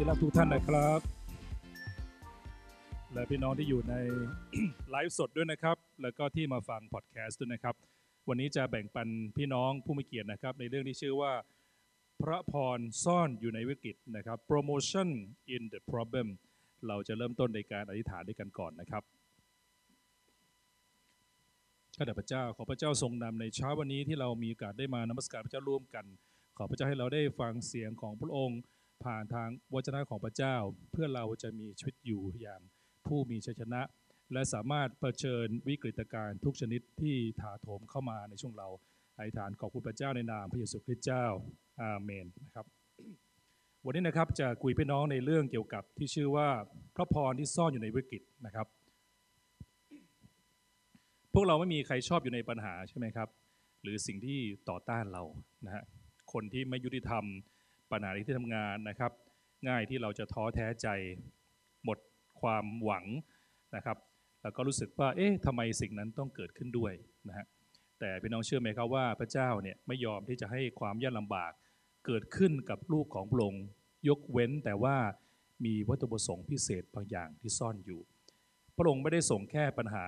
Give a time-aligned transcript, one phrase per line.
[0.00, 1.00] วัสดีพี่น้องที่รักทุกท่านนะครับ
[3.12, 3.94] และพี่น้องที่อยู่ใน
[4.90, 7.74] ไลฟ์สดด้วยนะครับ แล้วก็ที่มาฟังพอดแคสต์ด้วยนะครับ
[8.28, 11.32] วันนี้จะแบ่งปันพี่น้องผู้มีเกียรตินะครับ ในเรื่องที่ชื่อว่า
[12.22, 15.08] พระพรซ่อนอยู่ในวิกฤตนะครับ promotion
[15.54, 16.28] in the problem
[16.88, 19.02] เราจะเริ่มต้นในการอธิษฐานด้วยกันก่อนนะครับ
[21.96, 26.04] ข้าแต่พระเจ้าขอพระเจ้าทรงนำในเช้าวันนี้ที่เรามีโอกาสได้มานมัสการพระเจ้าร่วมกัน
[26.56, 28.60] ขอพระเจ้าให้เราได้ฟังเสียงของพระองค์
[29.04, 30.56] ผ่านทางวจนะของพระเจ้า
[30.92, 32.60] เพื่อเราจะมีชีวิตอยู่อย่าง
[33.06, 33.82] ผู้มีชัยชนะ
[34.32, 38.68] และสามารถเผชิญวิกฤตการณ์ทุกชนิดที่ถาโถมเข้ามาในช่วงเรา
[39.16, 41.24] อธิษฐานขอบคุณพระเจ้าในนามพระเยซูคริสต์เจ้า
[41.82, 42.66] อาเมนนะครับ
[43.84, 46.48] วันนี้นะครับจะคุยพี่น้องในเรื่องเกี่ยวกับที่ชื่อว่า
[46.96, 48.66] พระพรที่ซ่อนอยู่ในวิกฤตนะครับ
[51.34, 53.28] พวกเราไม่มีใครชอบอยู่ในปัญหาใช่ไหมครับ
[53.82, 55.22] หรือสิ่งที่ต่อต้านเรา
[55.66, 55.84] นะฮะ
[56.32, 57.24] คนที่ไม่ยุติธรรม
[57.92, 59.12] ปัญหาในที่ทำงานนะครับ
[59.68, 60.88] ง่ายที่เราจะท้อแท้ใจ
[61.84, 61.98] หมด
[62.40, 63.04] ความหวัง
[63.76, 63.98] นะครับ
[64.42, 66.92] แล้วก็รู้สึกว่าเอ๊ะทำไมสิ่งนั้นต้องเกิดขึ้นด้วย
[67.28, 67.46] นะฮะ
[68.00, 71.52] แต่พี่น้องเชื่อไหมครับว่าพระเจ้าเนี่ยไม่ยอมที่จะให้ความยากลำบาก
[72.06, 73.64] เกิดขึ้นกับลูกของพระองค์
[74.08, 74.96] ยกเว้นแต่ว่า
[75.64, 78.00] มีวัตถุประสงค์พิเศษบางอย่างที่ซ่อนอยู่
[78.76, 80.06] พระองค์ไม่ได้ส่งแค่ปัญหา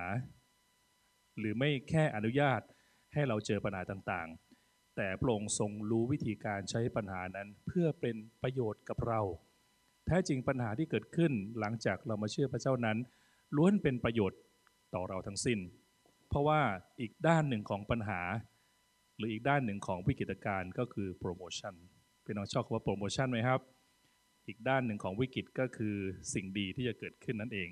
[1.39, 2.61] หรือไม่แค่อนุญาต
[3.13, 4.27] ให้เราเจอปัญหาต่าง
[4.95, 9.21] แต่พระองค์ทรงรู้วิธีการใช้ปัญหานั้นเพื่อเป็นประโยชน์กับเรา
[10.05, 12.97] แท้จริงปัญหาที่เกิดขึ้นหลังจากเรามาเชื่อพระเจ้านั้น
[13.55, 14.39] ล้วนเป็นประโยชน์
[14.93, 15.59] ต่อเราทั้งสิ้น
[16.29, 16.61] เพราะว่า
[17.01, 18.21] อีกด้านหนึ่งของปัญหา
[19.17, 21.73] หรืออีกด้านหนึ่งของวิกฤตการณ์ก็คือโปรโมชั่น
[22.25, 23.59] พี่น้องชอบคำว่าโปรโมชั่นไหมครับ
[24.47, 25.95] อีกด้านหนึ่งของวิกฤตก็คือ
[26.33, 27.69] สิ่งดีที่จะเกิดขึ้นนั่นเอง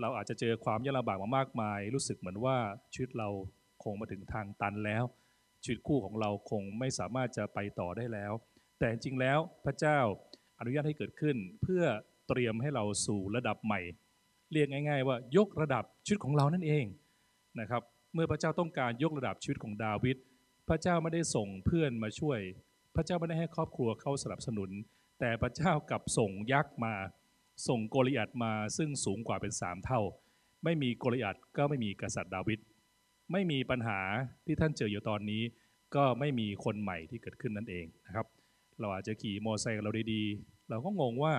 [0.00, 2.56] เราอาจจะเจอความยากลำบากมามากมาย รู้สึกเหมือนว่า
[2.92, 3.28] ชีวิตเรา
[3.82, 5.04] คงมาถึงทางตันแล้ว
[5.64, 8.32] ชีวิตคู่ของเราคงไม่สามารถจะไปต่อได้แล้ว
[8.78, 9.98] แต่จริงๆแล้วพระเจ้า
[10.58, 11.84] อนุญาตให้เกิดขึ้น เพื่อ
[12.28, 13.80] เตรียมให้เราสู่ระดับใหม่
[14.52, 16.84] เรียกง่าย ๆ ว่ายกระดับชีวิตของเรานั่นเอง
[17.60, 17.82] นะครับ
[18.14, 20.16] เมื่อพระเจ้าต้องการยกระดับชีวิตของดาวิด
[20.68, 22.38] พระเจ้าไม่ได้ส่งเพื่อนมาช่วย
[22.94, 24.70] พระเจ้าไม่ได้ให้ครอบครัวเข้าสนับสนุน
[25.20, 26.94] แต่พระเจ้ากลับส่งยักษ์มา
[27.68, 30.00] ส่งโกลิอัตมาซึ่งสูงกว่าเป็นสามเท่า
[30.64, 32.58] ไม่มีโกลิอัตก็ไม่มีกษัตริย์ดาวิด
[33.32, 34.00] ไม่มีปัญหา
[34.46, 35.42] ที่ท่านเจออยู่ตอนนี้
[35.94, 38.26] ก็ไม่มีคนใหม่ที่เกิดขึ้นนั่นเองนะครับ
[38.80, 41.34] เราอาจจะขี่มอเตอร์ไซค์เราดีๆ เราก็งงว่า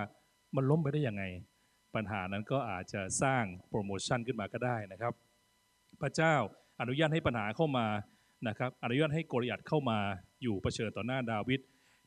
[0.55, 1.23] มันล้มไปได้ยังไง
[1.95, 5.13] ปัญหานั้นก็อาจจะสร้างโปรโมชั่นขึ้นมาก็ได้นะครับ
[6.01, 6.33] พระเจ้า
[6.81, 7.87] อนุญาตให้ปัญหาเข้ามา
[8.47, 9.99] นะครับ อนุญาตให้โกริอัตเข้ามา
[10.41, 11.61] อยู่เผชิญต่อหน้าดาวิด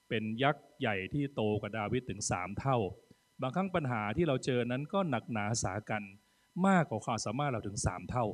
[0.08, 2.76] เป็นยักษ์ใหญ่ที่โตกว่าดาวิดถึง 3 เท่า
[3.42, 6.02] บางครั้งปัญหาที่เราเจอนั้นก็หนักหนาสากัน
[6.66, 8.24] มากกว่าความสามารถเราถึง 3 เท่า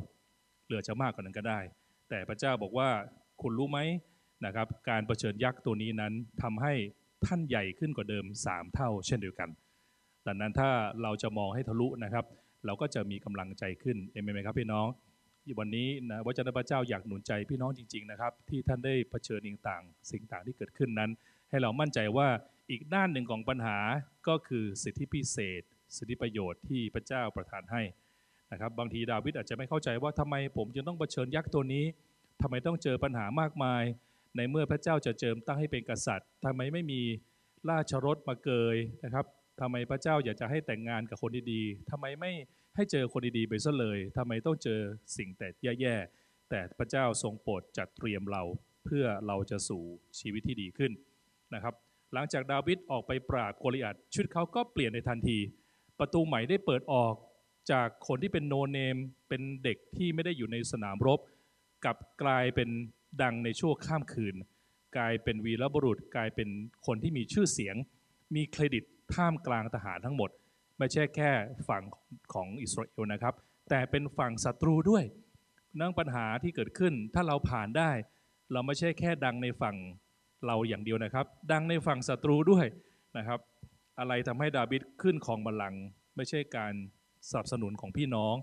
[0.64, 1.60] เหลือจะมากกว่านั้นก็ได้
[2.08, 2.88] แต่พระเจ้าบอกว่า
[3.42, 3.78] คุณรู้ไหม
[4.46, 6.72] นะครับ การเผชิญยักษ์ตัวนี้นั้นทำให้
[7.26, 9.48] ท่านใหญ่ขึ้นกว่าเดิม 3 เท่า เช่นเดียวกัน
[10.26, 10.70] ดังนั้นถ้า
[11.02, 12.24] เราจะมองให้ทะลุนะครับ
[12.66, 14.86] เราก็จะมีกำลังใจขึ้นเอเมนไหมครับพี่น้อง
[15.58, 21.10] วันนี้นะวจนะพระเจ้าอยากหนุนใจพี่น้องจริง ๆนะครับ ที่ท่านได้เผชิญสิ่งต่าง สิ่งต่างที่เกิดขึ้นนั้น
[21.50, 22.28] ให้เรามั่นใจว่า
[22.70, 23.78] อีกด้านหนึ่งของปัญหา
[24.28, 25.62] ก็คือสิทธิพิเศษ
[25.96, 27.82] สิทธิประโยชน์ที่พระเจ้าประทานให้
[28.54, 31.84] นะครับบางทีดาวิดอาจจะไม่เข้าใจว่าทำไมผมจึงต้องเผชิญยักษ์ตัวนี้
[32.42, 33.82] ทำไมต้องเจอปัญหามากมาย
[34.36, 37.00] ในเมื่อพระเจ้าจะเจิมตั้งให้เป็นกษัตริย์ทำไมไม่มี
[37.70, 39.26] ราชรถมาเกยนะครับ
[39.60, 42.32] ทำไมพระเจ้าอยากจะให้แต่งงานกับคนดีๆทำไมไม่
[42.76, 44.80] ให้เจอคนดีๆไปซะเลยทำไมต้องเจอ
[45.16, 45.48] สิ่งแต่
[45.80, 48.42] แย่ๆแต่พระเจ้าทรงโปรดจัดเตรียมเรา
[48.84, 49.82] เพื่อเราจะสู่
[50.20, 50.92] ชีวิตที่ดีขึ้น
[51.54, 51.74] นะครับ
[52.14, 55.38] หลังจากดาวิดออกไปปราบโกลิอัตชีวิตเขาก็เปลี่ยนในทันที
[55.98, 57.14] ประตูใหม่ได้เปิดออก
[57.70, 58.96] จากคนที่เป็นโนเนม
[59.28, 61.20] เป็นเด็กที่ไม่ได้อยู่ในสนามรบ
[61.84, 62.68] กลับกลายเป็น
[63.22, 64.34] ดังในชั่วข้ามคืน
[64.96, 66.48] กลายเป็นวีรบุรุษ กลายเป็น
[66.86, 67.76] คนที่มีชื่อเสียง
[68.34, 68.84] มีเครดิต
[69.14, 70.30] ท่ามกลางทหารทั้งหมด
[70.78, 71.30] ไม่ใช่แค่
[71.68, 71.82] ฝั่ง
[72.32, 73.34] ของอิสราเอลนะครับ
[73.70, 75.04] แต่เป็นฝั่งศัตรูด้วย
[75.80, 77.90] นั่งปัญหาที่เกิดขึ้นถ้าเราผ่านได้
[78.52, 79.76] เราไม่ใช่แค่ดังในฝั่ง
[80.46, 82.66] เราอย่างเดียวนะครับ ดังในฝั่งศัตรูด้วย
[83.18, 83.40] นะครับ
[83.98, 85.82] อะไรทำให้ดาวิดขึ้นของบัลลังก์
[86.16, 86.74] ไม่ใช่การ
[87.30, 88.34] สนับสนุนของพี่น้อง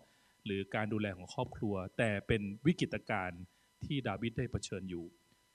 [0.45, 3.42] หรือการดูแลของครอบครัว แต่เป็นวิกฤตการณ์
[3.86, 5.06] ที่ดาวิดได้เผชิญอยู่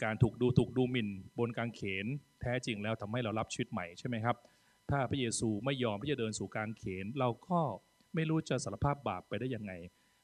[0.05, 1.09] การถูกดูถูกดูหมิ่น
[1.39, 2.07] บนกางเขน
[2.41, 4.37] แท้จริงแล้วทำให้เรารับชีวิตใหม่ใช่ไหมครับ
[4.91, 7.61] ถ้าพระเยซูไม่ยอมที่จะเดินสู่กางเขน เราก็
[8.15, 9.73] ไม่รู้จะสารภาพบาปไปได้ยังไง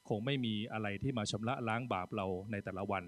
[0.08, 3.04] คงไม่มีอะไรที่มาชำระล้างบาปเราในแต่ละวัน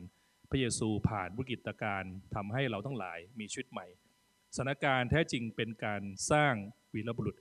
[0.51, 3.87] พระเยซูผ่านวิกฤตการณ์ทำให้เราทั้งหลายมีชีวิตใหม่
[4.57, 6.55] สถานการณ์แท้จริงเป็นการสร้าง
[6.95, 7.37] วีรบุรุษ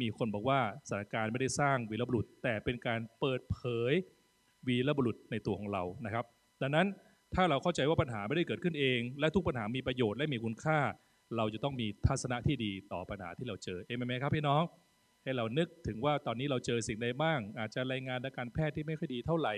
[0.00, 3.58] มีคนบอกว่าสถานการณ์ไม่ได้สร้างวีรบุรุษ แต่เป็นการเปิดเผ
[3.90, 3.92] ย
[4.66, 6.24] วีรบุรุษในตัวของเรานะครับ
[6.62, 6.86] ดังนั้น
[7.34, 10.78] ถ้าเราเข้าใจว่าปัญหาไม่ได้เกิดขึ้นเอง และทุกปัญหามีประโยชน์และมีคุณค่า
[11.36, 14.62] เราจะต้องมีทัศนะที่ดีต่อปัญหาที่เราเจอเอเมนไหมครับพี่น้อง
[15.22, 19.54] ให้เรานึกถึงว่าตอนนี้เราเจอสิ่งใดบ้าง อาจจะรายงานทางการแพทย์ที่ไม่ค่อยดีเท่าไหร่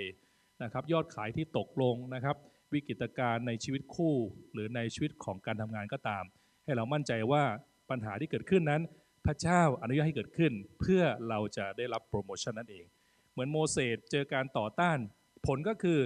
[0.63, 2.37] นะครับ ยอดขายที่ตกลงนะครับ
[2.73, 4.15] วิกฤตการณ์ในชีวิตคู่
[4.53, 6.25] หรือในชีวิตของการทำงานก็ตาม
[6.65, 7.43] ให้เรามั่นใจว่า
[7.91, 8.83] ปัญหาที่เกิดขึ้นนั้น
[9.27, 12.85] พระเจ้าอนุญาตให้เกิดขึ้น เพื่อเราจะได้รับโปรโมชั่นนั่นเอง
[13.33, 14.99] เหมือนโมเสสเจอการต่อต้าน
[15.47, 15.99] ผลก็คือ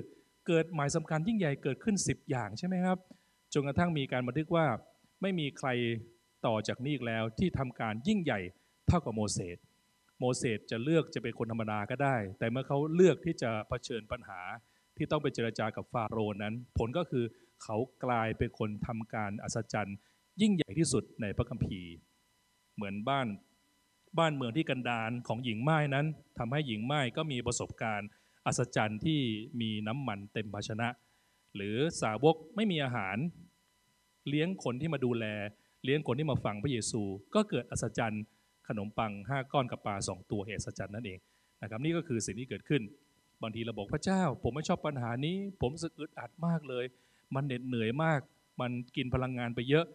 [0.47, 2.99] เกิดหมายสำคัญยิ่งใหญ่เกิดขึ้น 10 อย่างใช่ไหมครับ
[3.55, 4.67] จนกระทั่งมีการบันทึกว่า
[5.23, 5.69] ไม่มีใคร
[6.47, 8.41] ต่อจากนี้อีกแล้วที่ทำการยิ่งใหญ่
[8.89, 9.59] เท่ากับโมเสส
[10.21, 14.41] โมเสสจะเลือกจะเป็นคนธรรมดาก็ได้ แต่เมื่อเขาเลือกที่จะเผชิญปัญหา
[14.97, 17.25] ที่ต้องไปเจรจากับฟาโรห์นั้น ผลก็คือ
[17.63, 19.97] เขากลายเป็นคนทำการอัศจรรย์
[20.41, 21.91] ยิ่งใหญ่ที่สุดในพระคัมภีร์
[22.77, 23.27] เหมือนบ้าน
[24.19, 26.07] บ้านเมืองที่กันดารของหญิงไม้นั้น
[26.39, 28.09] ทำให้หญิงไม้ก็มีประสบการณ์
[28.47, 29.21] อัศจรรย์ที่
[29.61, 30.89] มีน้ำมันเต็มภาชนะ
[31.57, 33.17] หรือสาวกไม่มีอาหาร
[34.29, 35.25] เลี้ยงคนที่มาดูแล
[35.85, 37.03] เลี้ยงคนที่มาฟังพระเยซู
[37.35, 38.23] ก็เกิดอัศจรรย์
[38.69, 41.19] ขนมปัง 5 ก้อนกับปลา 2 ตัวเหตุอัศจรรย์นั่นเอง
[41.63, 42.83] นะครับนี่ก็คือสิ่งที่เกิดขึ้น
[43.43, 46.85] บางทีเราบอกพระเจ้า ผมไม่ชอบปัญหานี้ ผมรู้สึกอึดอัดมากเลย
[47.35, 48.21] มันเหน็ดเหนื่อยมาก
[48.61, 49.87] มันกินพลังงานไปเยอะ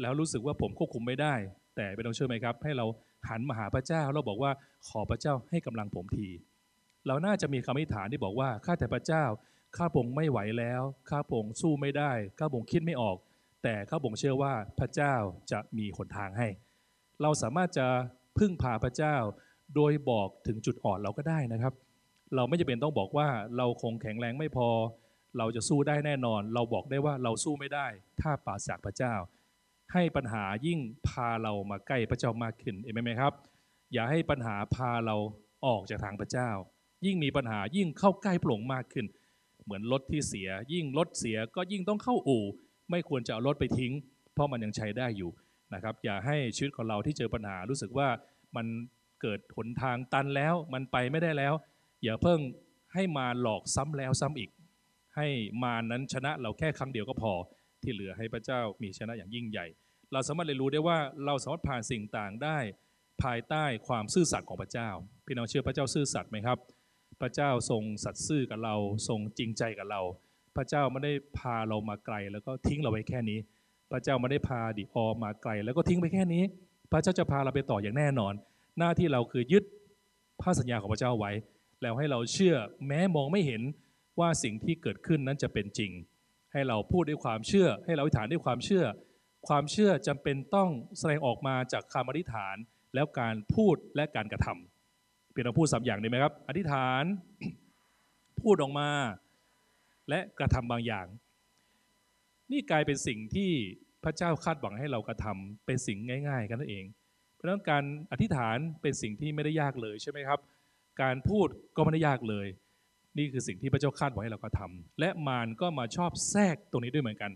[0.00, 1.34] แล้วรู้สึกว่าผมควบคุมไม่ได้
[1.76, 2.86] แต่ไม่ต้องเชื่อไหมครับ ให้เรา
[3.28, 4.52] หันมาหาพระเจ้าเราบอกว่า
[4.88, 6.28] ขอพระเจ้าให้กำลังผมที
[7.06, 9.24] เราน่าจะมีคำอธิษฐานที่บอกว่าข้าแต่พระเจ้า
[9.76, 13.16] ข้าพงไม่ไหวแล้วข้าพงสู้ไม่ได้ข้าพงคิดไม่ออก
[13.62, 15.14] แต่ข้าพงเชื่อว่าพระเจ้า
[15.52, 16.48] จะมีหนทางให้
[17.22, 17.86] เราสามารถจะ
[18.38, 19.16] พึ่งพาพระเจ้า
[19.74, 21.74] โดยบอกถึงจุดอ่อนเราก็ได้นะครับ
[22.34, 24.68] เราไม่จำเป็นต้องบอกว่าเราคงแข็งแรงไม่พอ
[25.38, 27.86] เราจะสู้ได้แน่นอน เราบอกได้ว่าเราสู้ไม่ได้
[28.20, 29.14] ถ้าปราศจากพระเจ้า
[29.92, 33.32] ให้ปัญหายิ่งพาเรามาใกล้พระเจ้ามากขึ้นเห็นไหมครับ
[33.92, 35.16] อย่าให้ปัญหาพาเรา
[35.66, 36.50] ออกจากทางพระเจ้า
[37.06, 39.06] ยิ่งมีปัญหายิ่งเข้าใกล้พระองค์มากขึ้น
[39.64, 42.44] เหมือนรถที่เสีย ยิ่งรถเสียก็ยิ่งต้องเข้าอู่
[42.90, 43.92] ไม่ควรจะเอารถไปทิ้ง
[44.32, 45.30] เพราะมันยังใช้ได้อยู่
[45.74, 48.08] นะครับ อย่าให้ชีวิตของเราที่เจอปัญหารู้สึกว่า
[48.56, 48.66] มัน
[49.20, 51.54] เกิดหนทางตันแล้ว มันไปไม่ได้แล้ว
[52.02, 52.40] อย่าเพิ่ง
[52.94, 54.50] ให้มาหลอกซ้ำแล้วซ้ำอีก
[55.16, 55.26] ให้
[55.62, 57.32] มานั้นชนะเราแค่ครั้งเดียวก็พอ
[57.82, 59.66] ที่เหลือให้พระเจ้ามีชนะอย่างยิ่งใหญ่
[60.12, 62.58] เราสามารถเรียนรู้ได้ว่าเราสามารถผ่านสิ่งต่างได้
[63.22, 64.88] ภายใต้ความซื่อสัตย์ของพระเจ้า
[65.26, 66.58] พี่น้องเชื่อพระเจ้าซื่อสัตย์ไหมครับ
[67.20, 68.74] พระเจ้าทรงสัตย์ซื่อกับเรา
[69.08, 70.00] ทรงจริงใจกับเรา
[70.56, 73.38] พระเจ้าไม่ได้พาเรามาไกล แล้วก็ทิ้งเราไว้แค่นี้
[73.92, 76.42] พระเจ้าไม่ได้พาดิออมาไกล แล้วก็ทิ้งไปแค่นี้
[76.92, 78.34] พระเจ้าจะพาเราไปต่ออย่างแน่นอน
[78.78, 79.64] หน้าที่เราคือยึด
[80.40, 81.32] พระสัญญาของพระเจ้าไว้
[81.82, 82.56] แล้วให้เราเชื่อ
[82.86, 83.62] แม้มองไม่เห็น
[84.20, 85.90] ว่าสิ่งที่เกิดขึ้นนั้นจะเป็นจริง
[86.52, 88.84] ให้เราพูดด้วยความเชื่อ ให้เราอธิษฐานด้วยความเชื่อ
[89.48, 92.56] ความเชื่อจำเป็นต้องแสดงออกมาจากคำอธิษฐาน
[92.94, 97.04] แล้วการพูดและการกระทำเพียงเราพูดสามอย่างได้ไหมครับ อธิษฐาน
[98.42, 98.90] พูดออกมา
[100.08, 101.06] และกระทำบางอย่าง
[102.52, 103.50] นี่กลายเป็นสิ่งที่
[104.04, 105.98] พระเจ้าคาดหวังให้เรากระทำเป็นสิ่ง
[106.28, 106.84] ง่าย ๆ กันนั่นเอง
[107.34, 110.40] เพราะฉะนั้นการอธิษฐานเป็นสิ่งที่ไม่ได้ยากเลยใช่ไหมครับ
[111.02, 112.46] การพูดก็ไม่ได้ยากเลย
[113.18, 117.30] นี่คือสิ่งที่พระเจ้าคาดหวังให้เรากระทำและมารก็มาชอบแทรกตรงนี้ด้วยเหมือนกัน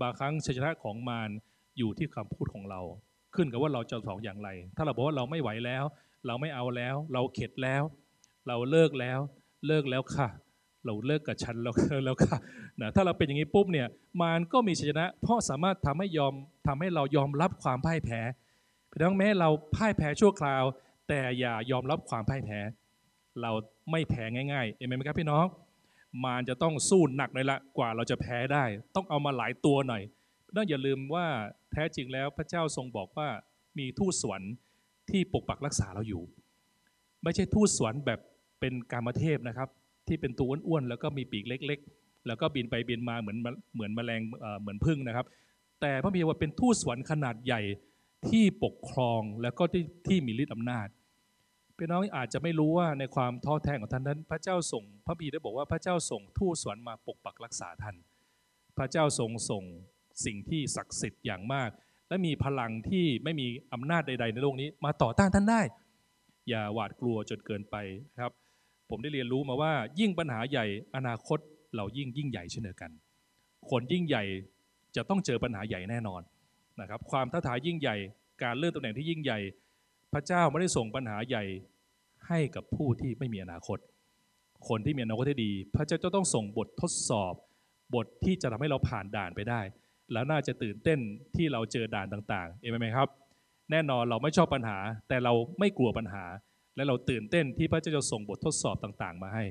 [0.00, 1.30] บางครั้งชัยชนะของมาร
[1.78, 2.80] อยู่ที่คำพูดของเรา
[3.34, 5.84] ขึ้นกับว่าเราจะสองอย่างไร ถ้าเราบอกว่าเราไม่ไหวแล้ว
[6.26, 7.82] เราไม่เอาแล้ว เราเข็ดแล้ว
[8.48, 9.18] เราเลิกแล้ว
[9.66, 10.28] เลิกแล้วค่ะ
[10.84, 12.36] เราเลิกกับฉันแล้วแล้วค่ะ
[12.80, 13.86] นะถ้าเราเป็นอย่างนี้ปุ๊บเนี่ย
[14.20, 16.34] มารก็มีชัยชนะ เพราะสามารถทำให้ยอม
[16.66, 18.20] ทำให้เรายอมรับความพ่ายแพ้
[18.90, 20.64] เพียงแม้เราพ่ายแพ้ชั่วคราว
[21.08, 22.58] แต่อย่ายอมรับความพ่ายแพ้
[23.42, 23.50] เรา
[23.90, 25.46] ไม่แพ้ง่ายๆเอเมนไหมครับพี่น้อง
[26.24, 30.02] มารจะต้องสู้หนักเลยละกว่าเราจะแพ้ได้ ต้องเอามาหลายตัวหน่อย
[30.56, 31.26] ต้องอย่าลืมว่า
[31.72, 33.28] แท้จริงแล้วพระเจ้าทรงบอกว่า
[33.78, 34.52] มีทูตสวรรค์
[35.10, 36.22] ที่ปกปักรักษาเราอยู่
[37.22, 38.20] ไม่ใช่ทูตสวรรค์แบบ
[38.60, 39.68] เป็นการมเทพนะครับ
[40.08, 43.36] ที่เป็นตัวอ้วนๆแล้วก็มีปีกเล็ก ๆ แล้วก็บินไปบินมาเหมือน
[43.74, 44.20] เหมือนแมลง
[44.60, 45.26] เหมือนพึ่งนะครับ
[45.80, 47.62] แต่พระบิดาว่าเป็นทูตสวรรค์ขนาดใหญ่
[48.28, 50.86] ที่ปกครองแล้วก็ที่ที่มีฤทธิ์อำนาจ
[51.82, 57.96] พี่น้องอาจจะไม่รู้ว่าในความท้อแท้ของท่านนั้น พระเจ้าส่งพระบีได้บอกว่าพระเจ้าส่งทูตสวรรค์มาปกปักรักษาท่าน
[58.78, 59.64] พระเจ้าทรงส่ง
[60.24, 61.70] สิ่งที่ศักดิ์สิทธิ์อย่างมาก
[62.08, 65.60] และมีพลังที่ไม่มีอำนาจใด ๆ ในโลกนี้ มาต่อต้านท่านได้
[66.48, 67.76] อย่าหวาดกลัวจนเกินไป
[68.14, 68.32] นะครับ
[68.90, 71.38] ผมได้เรียนรู้มาว่า ยิ่งปัญหาใหญ่อนาคต
[71.76, 72.90] เรายิ่งยิ่งใหญ่เช่นเดียวกัน
[73.70, 74.24] คนยิ่งใหญ่
[74.96, 76.22] จะต้องเจอปัญหาใหญ่แน่นอน
[76.80, 77.96] นะครับความท้าทายยิ่งใหญ่
[78.42, 79.38] การเลื่อนตำแหน่งที่ยิ่งใหญ่
[80.12, 81.44] พระเจ้าไม่ได้ส่งปัญหาใหญ่
[82.28, 83.78] ให้กับผู้ที่ไม่มีอนาคต
[84.68, 87.34] คนที่มีอนาคตที่ดี พระเจ้าจะต้องส่งบททดสอบ
[87.94, 89.60] บทที่จะทำให้เราผ่านด่านไปได้
[90.12, 90.98] แล้วน่าจะตื่นเต้น
[91.36, 93.08] ที่เราเจอด่านต่างๆเองไหมครับ
[93.70, 96.24] แน่นอนเราไม่ชอบปัญหา แต่เราไม่กลัวปัญหา
[96.76, 99.44] และเราตื่นเต้นที่พระเจ้าจะส่งบททดสอบต่างๆ มาให้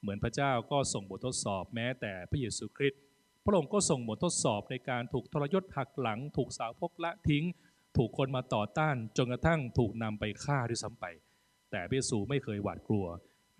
[0.00, 3.00] เหมือนพระเจ้าก็ส่งบททดสอบแม้แต่พระเยซูคริสต์
[3.44, 7.44] พระองค์ก็ส่งบททดสอบในการถูกทรยศหักหลัง ถูกสาวพกละทิ้ง
[7.96, 11.04] ถูกคนมาต่อต้านจนกระทั่งถูกนำไปฆ่าด้วยซ้ำไป
[11.70, 13.06] แต่พระเยซูไม่เคยหวาดกลัว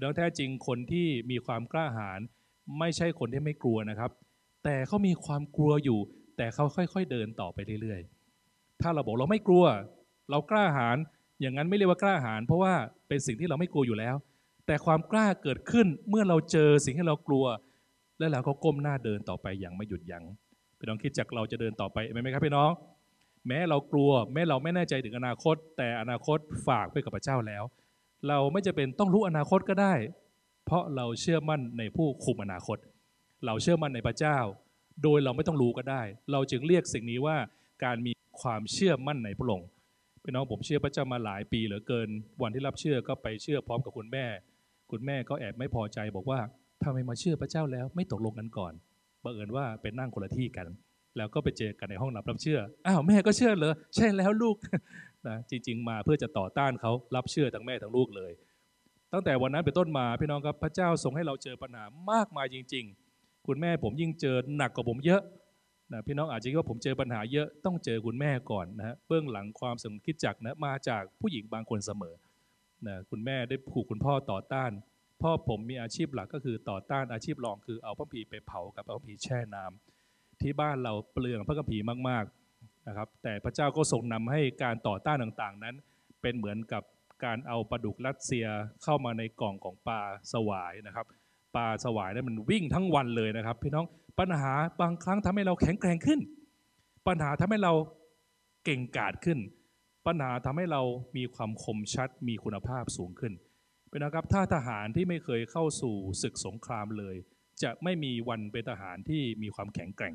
[0.00, 2.20] แล้วแท้จริงคนที่มีความกล้าหาญ
[2.78, 4.10] ไม่ใช่คนที่ไม่กลัวนะครับ
[4.64, 5.98] แต่เขามีความกลัวอยู่
[6.36, 9.64] แต่เขาค่อย ๆ เดินต่อไปเรื่อยๆ ถ้าเราบอกเราไม่กลัว
[10.30, 10.96] เรากล้าหาญ
[11.40, 12.74] อย่างนั้นไม่เรียกว่ากล้าหาญเพราะว่า
[13.08, 14.16] เป็นสิ่งที่เราไม่กลัวอยู่แล้ว
[14.66, 17.44] แต่ความกล้าเกิดขึ้นเมื่อเราเจอสิ่งที่เรากลัว
[18.18, 20.24] และเราก็ก้มหน้าเดินต่อไปอย่างไม่หยุดยัง้ง
[20.78, 22.70] พี่น้องคิดจากเราจะเดินต่อไปไหมครับพี่น้อง
[23.48, 27.62] แม้เรากลัว แม้เราไม่แน่ใจถึงอนาคต แต่อนาคตฝากไว้กับพระเจ้าแล้ว
[28.28, 29.94] เราไม่จะเป็นต้องรู้อนาคตก็ได้
[30.66, 32.78] เพราะเราเชื่อมั่นในผู้คุมอนาคต
[33.46, 34.38] เราเชื่อมั่นในพระเจ้า
[35.02, 37.36] โดยเราไม่ต้องรู้ก็ได้ เราจึงเรียกสิ่งนี้ว่า
[37.84, 39.68] การมีความเชื่อมั่นในพระองค์
[40.22, 42.08] พี่น้องผมเชื่อพระเจ้ามาหลายปีเหลือเกิน
[42.42, 44.24] วันที่รับเชื่อก็ไปเชื่อพร้อมกับคุณแม่
[44.90, 46.40] คุณแม่ก็แอบไม่พอใจบอกว่า
[46.82, 48.72] ทำไมมาเชื่อพระเจ้าแล้วไม่ตกลงกันก่อน
[49.24, 50.66] บังเอิญว่าเป็นนั่งคนละที่กัน
[51.16, 54.56] แล้วก็ไปเจอกันในห้องรับรับเชื่อ อ้าวแม่ก็เชื่อเหรอ ใช่แล้วลูก
[55.28, 58.32] นะจริง ๆ มาเพื่อจะต่อต้านเขารับเชื่อทั้งแม่ทั้งลูกเลย
[59.12, 62.84] ตั้งแต่วันนั้นเป็นต้นมาพี่น้องครับพระเจ้าทรงให้เราเจอปัญหามากมายจริง
[63.16, 65.22] ๆ คุณแม่ผมยิ่งเจอหนักกว่าผมเยอะ
[65.92, 72.14] นะพี่น้องอาจจะคิดว่าผมเจอปัญหาเยอะต้องเจอคุณแม่ก่อนนะฮะเบื้องหลังความสมคิดจักนะมาจากผู้หญิงบางคนเสมอ
[72.86, 74.70] นะคุณแม่ได้ผูกคุณพ่อต่อต้าน
[75.22, 79.91] พ่อผมมีอาชีพหลักก็คือต่อต้านอาชีพรองคือเอาพระผีไปเผากับพระผีแช่น้ำ
[80.44, 85.74] ที่บ้านเราเปลืองพระกัมภีร์มากๆนะครับ แต่พระเจ้าก็ทรงนำให้การต่อต้านต่างๆ นั้น
[86.22, 86.82] เป็นเหมือนกับ
[87.24, 88.46] การเอาปลาดุกรัสเซีย
[88.82, 90.00] เข้ามาในกล่องของปลา
[90.32, 91.06] สวายนะครับ
[91.56, 93.86] ปลาสวายนั้นมันวิ่งทั้งวันเลยนะครับ พี่น้อง
[94.20, 96.20] ปัญหาบางครั้งทำให้เราแข็งแกร่งขึ้น
[97.08, 97.72] ปัญหาทำให้เรา
[98.64, 99.38] เก่งกาจขึ้น
[100.06, 100.82] ปัญหาทำให้เรา
[101.16, 103.32] มีความคมชัดมีคุณภาพสูงขึ้น
[103.88, 107.16] เป็นนะครับถ้าทหารที่ไม่เคยเข้าสู่ศึกสงครามเลย
[107.62, 110.14] จะไม่มีวันเป็นทหารที่มีความแข็งแกร่ง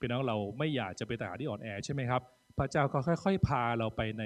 [0.00, 2.22] พี่น้องเราไม่อยากจะเป็นทหารที่อ่อนแอใช่ไหมครับ
[2.58, 4.24] พระเจ้าก็ค่อย ๆ พาเราไปใน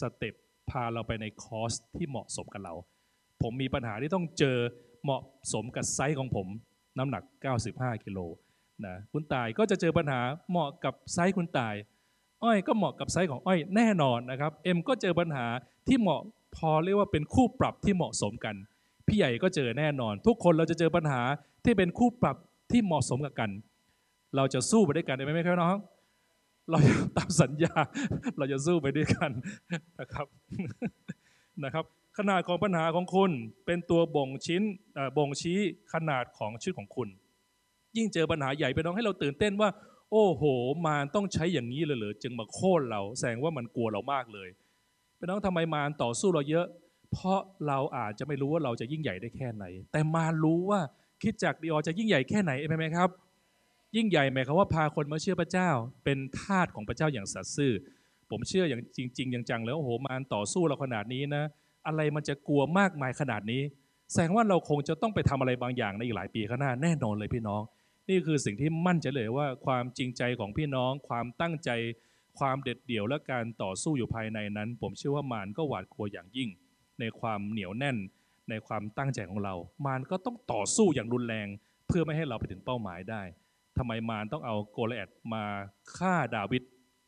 [0.00, 0.34] step
[0.70, 2.74] พาเราไปในคอร์สที่เหมาะสมกับเรา
[3.42, 4.56] ผมมีปัญหาที่ต้องเจอ
[5.04, 6.46] เหมาะสมกับไซส์ของผม
[6.98, 7.22] น้ำหนัก
[7.64, 8.18] 95กิโล
[8.86, 11.74] นะคุณต่ายก็จะเจอปัญหาเหมาะกับไซส์คุณต่าย
[12.42, 15.46] อ้อยก็เหมาะกับไซส์ของอ้อยแน่นอนนะครับเอ็มก็เจอปัญหา
[15.88, 16.20] ที่เหมาะ
[16.56, 18.54] พอเรียกว่าเป็นคู่ปรับที่เหมาะสมกัน
[19.06, 21.20] พี่ใหญ่ก็เจอแน่นอน ทุกคนเราจะเจอปัญหา
[21.64, 22.36] ที่เป็นคู่ปรับ
[22.70, 23.50] ที่เหมาะสมกับกัน
[24.36, 25.76] เราจะสู้ไปด้วยกันได้ไหมครับน้อง
[26.70, 26.78] เรา
[27.16, 27.74] ตามสัญญา
[28.38, 29.30] เราจะสู้ไปด้วยกัน
[30.00, 30.26] นะครับ
[31.64, 31.84] นะครับ
[32.18, 33.30] ขนาดของปัญหาของคุณ
[33.66, 34.62] เป็นตัวบ่งชิ้น
[35.16, 35.58] บ่งชี้
[35.92, 37.08] ขนาดของชีวิตของคุณ
[37.96, 39.68] ยิ่งเจอปัญหาใหญ่ไปน้องให้เราตื่นเต้นว่า
[40.12, 40.42] โอ้โห
[40.86, 44.48] มารต้องใช้อย่างนี้เลยเหรอจึงมาโค่นเราแสดงว่ามันกลัวเรามากเลย
[45.18, 46.66] พี่น้องทำไมมารต่อสู้เราเยอะ
[47.12, 50.80] เพราะเราอาจจะไม่รู้ว่าเราจะยิ่งใหญ่ได้แค่ไหน แต่มารรู้ว่า
[51.22, 53.08] คิดจากดีออจะยิ่งใหญ่แค่ไหนใช่ไหมครับ
[53.96, 55.70] ยิ่งใหญ่หมายความว่าพาคนมาเชื่อพระเจ้า
[56.04, 57.72] เป็นทาสของพระเจ้าอย่างสัตย์ซื่อ
[58.30, 61.44] ผมเชื่ออย่างจริงๆอย่างจังแล้วโอ้โหมารต่อสู้เราขนาดนี้นะ
[61.86, 63.62] อะไรมันจะกลัวมากมายขนาดนี้
[64.12, 67.62] แสดงว่าเราคงจะต้องไปทำอะไรบางอย่างในอีกหลายปีข้างหน้าแน่นอนเลยพี่น้อง
[68.08, 71.70] นี่คือสิ่งที่มั่นใจเลยว่าความจริงใจของพี่น้อง ความตั้งใจ
[72.38, 76.48] ความเด็ดเดี่ยวและการต่อสู้อยู่ภายในนั้น ผมเชื่อว่ามารก็หวาดกลัวอย่างยิ่ง
[77.00, 77.96] ในความเหนียวแน่น
[78.50, 79.54] ในความตั้งใจของเรา
[79.86, 81.48] มารก็ต้องต่อสู้อย่างรุนแรง
[81.86, 83.22] เพื่อไม่ให้เราไปถึงเป้าหมายได้
[83.80, 85.44] ทำไมมารต้องเอาโกไลแอทมา
[85.96, 86.62] ฆ่าดาวิด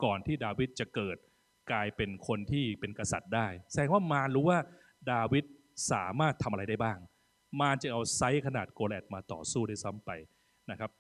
[0.05, 1.17] ก่อนที่ดาวิดจะเกิด
[1.71, 4.59] กลายเป็นคนที่เป็นกษัตริย์ได้ แสดงว่ามารรู้ว่า
[5.13, 5.45] ดาวิด
[5.93, 6.99] สามารถทำอะไรได้บ้าง
[7.61, 10.11] มารจะเอาไซส์ขนาดโกไลแอทมาต่อสู้ด้วยซ้ำไป
[10.71, 10.91] นะครับ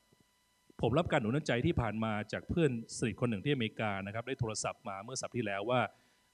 [0.80, 5.80] ผมรับการหนุนใจที่ผ่านมาจากเพื่อนสนิทคนหนึ่งที่อเมริกานะครับได้โทรศัพท์มาเมื่อสัปดาห์ที่แล้วว่า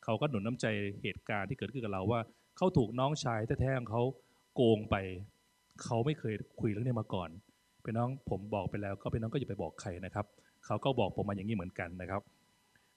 [0.04, 0.66] เขาก็หนุนน้าใจ
[1.02, 2.20] เหตุการณ์ที่เกิดขึ้นกับเราว่า
[2.56, 4.02] เขาถูกน้องชายแท้ๆของเขา
[4.54, 4.96] โกงไป
[5.82, 7.30] เขาไม่เคยคุยเรื่องนี้มาก่อน
[7.88, 10.26] เป็นน้องผมบอกไปแล้ว ก็เป็นน้องก็อย่าไปบอกใครนะครับ
[10.66, 12.22] เขาก็บอกผมมาอย่างนี้เหมือนกันนะครับ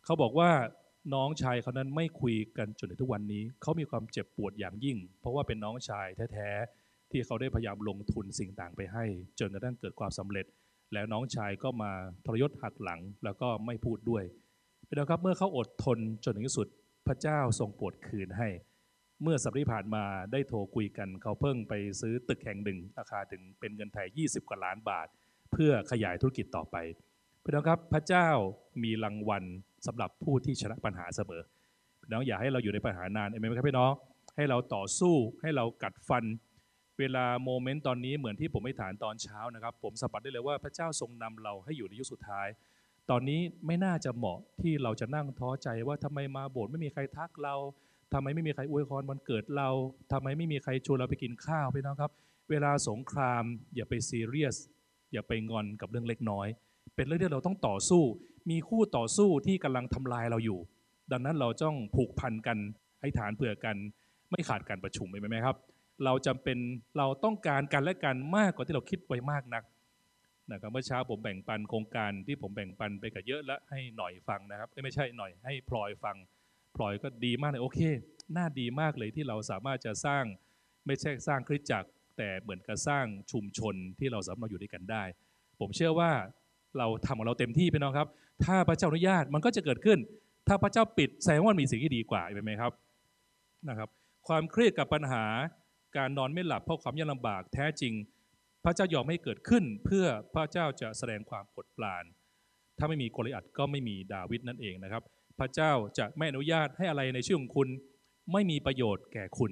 [0.06, 0.50] เขาบอกว่า
[1.14, 9.06] น้องชายเขานั้นไม่คุยกันจนถึงทุกวันนี้ เขามีความเจ็บปวดอย่างยิ่ง เพราะว่าเป็นน้องชายแท้ๆที่เขาได้พยายามลงทุนสิ่งต่างไปให้
[9.40, 10.46] จนกระทั่งเกิดความสำเร็จ
[10.94, 11.92] แล้วน้องชายก็มา
[12.26, 14.24] ทรยศหักหลังแล้วก็ไม่พูดด้วย
[14.88, 16.68] พี่น้องครับเมื่อเขาอดทนจนถึงที่สุด
[17.08, 18.48] พระเจ้าทรงโปรดคืนให้
[19.24, 25.08] เมื่อสัปดาห์ผ่านมาได้โทรคุยกัน เขาเพิ่งไปซื้อตึกแห่งหนึ่งราคาถึงเป็นเงินไทย 20 กว่าล้านบาท
[25.52, 26.78] เพื่อขยายธุรกิจต่อไป
[27.44, 28.28] พี่น้องครับพระเจ้า
[28.84, 29.44] มีรางวัล
[29.88, 31.42] สำหรับผู้ที่ชนะปัญหาเสมอ
[32.02, 33.92] พี่น้องอย่าให้เราอยู่ในปัญหานานเอเมนไหมครับพี่น้อง
[34.36, 36.24] ให้เราต่อสู้ให้เรากัดฟัน
[37.00, 42.48] เวลาโมเมนต์ตอนนี้เหมือนที่ผมไม่ฐานตอนเช้านะครับ ผมสัมผัสได้เลยว่าพระเจ้าทรงนำเราให้อยู่ในยุคสุดท้าย
[43.10, 47.56] ตอนนี้ไม่น่าจะเหมาะที่เราจะนั่งท้อใจว่าทำไมมาโบสถ์ไม่มีใครทักเรา
[48.14, 49.70] ทำไมไม่มีใครอวยพรวันเกิดเรา
[50.12, 52.12] ทำไมไม่มีใครชวนเราไปกินข้าวพี่น้องครับ
[52.50, 53.44] เวลาสงคราม
[53.76, 54.56] อย่าไปซีเรียส
[55.14, 56.48] อย่าไปงอนกับเรื่องเล็กน้อย
[56.96, 58.04] เป็นเรื่องที่เราต้องต่อสู้
[58.50, 60.60] มีคู่ต่อสู้ที่กำลังทำลายเราอยู่
[61.12, 62.58] ดังนั้นเราต้องผูกพันกัน
[63.02, 63.76] ให้ฐานเผื่อกัน
[64.32, 65.58] ไม่ขาดการประชุมเห็นไหมครับ
[66.06, 66.58] เราจำเป็น
[66.98, 69.64] เราต้องการกันและกันมากกว่าที่เราคิดไว้มากนัก
[70.52, 76.16] นะครับเมื่อเช้าผมแบ่งปันโครงการที่ผมแบ่งปันไปกับเยอะและให้หน่อยฟังนะครับไม่ใช่หน่อยให้พลอยฟัง
[76.76, 77.80] พลอยก็ดีมากเลยโอเค
[78.38, 80.24] น่าดีมากเลยที่เราสามารถจะสร้าง
[80.86, 85.04] ไม่ใช่สร้างคริสตจักร แต่เหมือนกับสร้างชุมชนที่เราสามารถอยู่ด้วยกันได้
[85.60, 86.12] ผมเชื่อว่า
[86.78, 88.08] เราทำของเราเต็มที่พี่น้องครับ
[88.46, 90.00] ถ้าพระเจ้าอนุญาตมันก็จะเกิดขึ้น
[90.48, 92.72] ถ้าพระเจ้าปิดแสดงว่ามีสิ่งที่ดีกว่าเป็นไหมครับ
[93.70, 93.90] นะครับ
[94.28, 95.24] ความเครียดกับปัญหา
[95.98, 97.94] การนอนไม่หลับเพราะความยากลำบากแท้จริง
[98.64, 102.04] พระเจ้ายอมให้เกิดขึ้น เพื่อพระเจ้าจะแสดงความกดปราน
[102.78, 105.04] ถ้าไม่มีโกลิอัดก็ไม่มีดาวิดนั่นเองนะครับ
[105.42, 107.68] พระเจ้าจะไม่อนุญาตให้อะไรในชีวิตของคุณ
[108.32, 109.52] ไม่มีประโยชน์แก่คุณ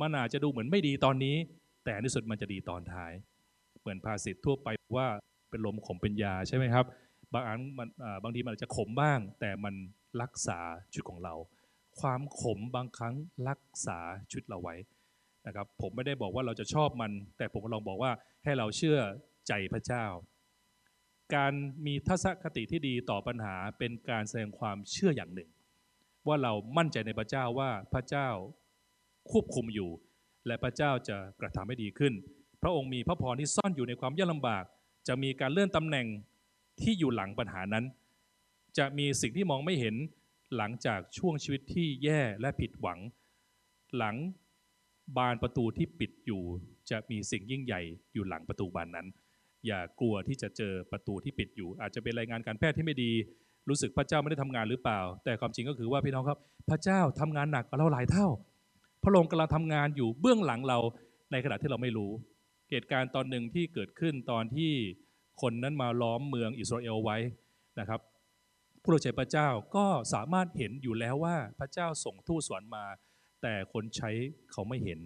[0.00, 1.36] มันอาจจะดูเหมือนไม่ดีตอนนี้
[1.84, 3.12] แต่ในสุดมันจะดีตอนท้าย
[3.80, 5.06] เหมือนภาษิตทั่วไปว่า
[5.50, 6.84] เป็นลมขมเป็นยาใช่ไหมครับ
[7.32, 7.88] บางอันมัน
[8.22, 9.74] บางทีมันอาจจะขมบ้าง แต่มัน
[10.22, 10.58] รักษา
[10.94, 11.34] ชุดของเรา
[12.00, 13.14] ความขมบางครั้ง
[13.48, 13.98] รักษา
[14.32, 14.76] ชุดเราไว้
[15.46, 18.12] นะครับผมไม่ได้บอกว่าเราจะชอบมัน แต่ผมลองบอกว่า
[18.44, 18.98] ให้เราเชื่อ
[19.48, 20.04] ใจพระเจ้า
[21.34, 21.52] การ
[21.86, 25.50] มีทัศนคติที่ดีต่อปัญหาเป็นการแสดงความเชื่ออย่างหนึ่ง
[26.26, 28.28] ว่าเรามั่นใจในพระเจ้าว่าพระเจ้า
[29.30, 29.90] ควบคุมอยู่
[30.46, 32.12] และพระเจ้าจะกระทำให้ดีขึ้น
[32.62, 34.64] พระองค์มีพระพรที่ซ่อนอยู่ในความยากลำบาก
[35.08, 36.06] จะมีการเลื่อนตำแหน่ง
[36.80, 37.84] ที่อยู่หลังปัญหานั้น
[38.78, 39.96] จะมีสิ่งที่มองไม่เห็น
[40.56, 42.98] หลังจากช่วงชีวิตที่แย่และผิดหวัง
[43.96, 44.16] หลัง
[45.16, 46.42] บานประตูที่ปิดอยู่
[46.90, 49.06] จะมีสิ่งยิ่งใหญ่อยู่หลังประตูบานนั้น
[49.66, 53.12] อย่ากลัวที่จะเจอประตูที่ปิดอยู่ อาจจะเป็นรายงานการแพทย์ที่ไม่ดี
[53.68, 56.38] รู้สึกพระเจ้าไม่ได้ทำงานหรือเปล่า แต่ความจริงก็คือว่าพี่น้องครับ
[56.70, 58.26] พระเจ้าทำงานหนักกว่าเราหลายเท่า
[59.02, 60.78] พระองค์กำลังทำงานอยู่เบื้องหลังเรา
[61.32, 62.10] ในขณะที่เราไม่รู้
[62.70, 64.72] เหตุการณ์ตอนหนึ่งที่เกิดขึ้นตอนที่
[65.42, 67.16] คนนั้นมาล้อมเมืองอิสราเอลไว้
[67.80, 68.00] นะครับ
[68.82, 72.84] ผู้รับใช้พระเจ้าก็สามารถเห็นอยู่แล้วว่าพระเจ้าส่งทูตสวรรค์มา
[73.42, 74.10] แต่คนใช้
[74.52, 74.98] เขาไม่เห็น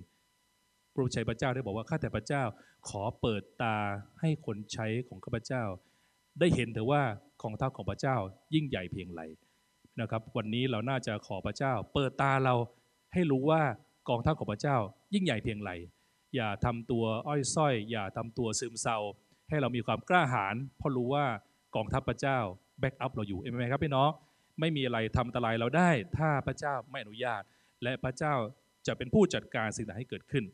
[0.97, 2.43] ผู้รับใช้พระเจ้าได้บอกว่าข้าแต่พระเจ้า
[2.89, 3.77] ขอเปิดตา
[4.21, 5.63] ให้คนใช้ของข้าพเจ้า
[6.41, 7.03] ได้เห็นเถอะว่า
[7.43, 8.17] ของเท้าของพระเจ้า
[8.55, 9.23] ยิ่งใหญ่เพียงไร
[10.01, 12.55] นะครับ วันนี้เราน่าจะขอพระเจ้า เปิดตาเรา
[13.15, 13.63] ให้รู้ว่า
[14.09, 14.77] กองทัพของพระเจ้า
[15.15, 15.71] ยิ่งใหญ่เพียงไร
[16.35, 18.99] อย่าทำตัวอ้อยส้อย อย่าทำตัวซึมเศร้า
[19.49, 21.27] ให้เรามีความกล้าหาญเพราะรู้ว่า
[21.77, 22.39] กองทัพพระเจ้า
[22.81, 24.11] แบ็กอัพเราอยู่เอ็มไหมครับพี่น้อง
[24.61, 27.43] ไม่มีอะไรทำอันตรายเราได้ ถ้าพระเจ้าไม่อนุญาต
[27.83, 28.35] และพระเจ้า
[28.87, 30.45] จะเป็นผู้จัดการสิ่งต่างให้เกิดขึ้น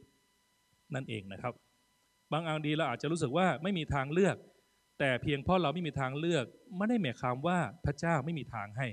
[0.95, 1.53] นั่นเองนะครับ
[2.33, 4.37] บางอันดีเราอาจจะรู้สึกว่าไม่มีทางเลือก
[4.99, 6.45] แต่เพียงเพราะเราไม่มีทางเลือก
[6.77, 8.87] ไม่ได้หมายความว่าพระเจ้าไม่มีทางให้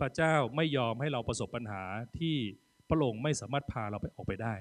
[0.00, 1.82] พระเจ้าไม่ยอมให้เราประสบปัญหา
[2.18, 2.36] ที่
[2.88, 4.54] พระองค์ไม่สามารถพาเราไปออกไปได้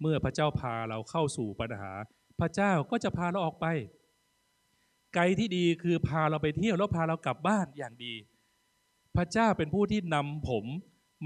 [0.00, 1.92] เมื่อพระเจ้าพาเราเข้าสู่ปัญหา
[2.40, 3.66] พระเจ้าก็จะพาเราออกไป
[5.14, 8.14] ไกด์ที่ดีคือพาเราไปเที่ยวแล้วพาเรากลับบ้านอย่างดี
[9.16, 10.64] พระเจ้าเป็นผู้ที่นำผม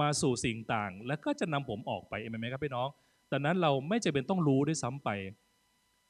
[0.01, 2.89] มาสู่สิ่งต่าง แล้วก็จะนำผมออกไปเอเมนไหมครับพี่น้อง
[3.33, 5.11] ดังนั้นเราไม่จำเป็นต้องรู้ด้วยซ้ำไป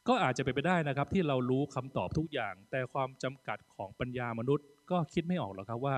[0.08, 5.96] ก็อาจจะเป็นไปได้นะครับ ที่เรารู้คำตอบทุกอย่าง แต่ความจำกัดของปัญญามนุษย์ ก็คิดไม่ออกหรอกครับว่า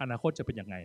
[0.00, 0.76] อนาคตจะเป็นยังไง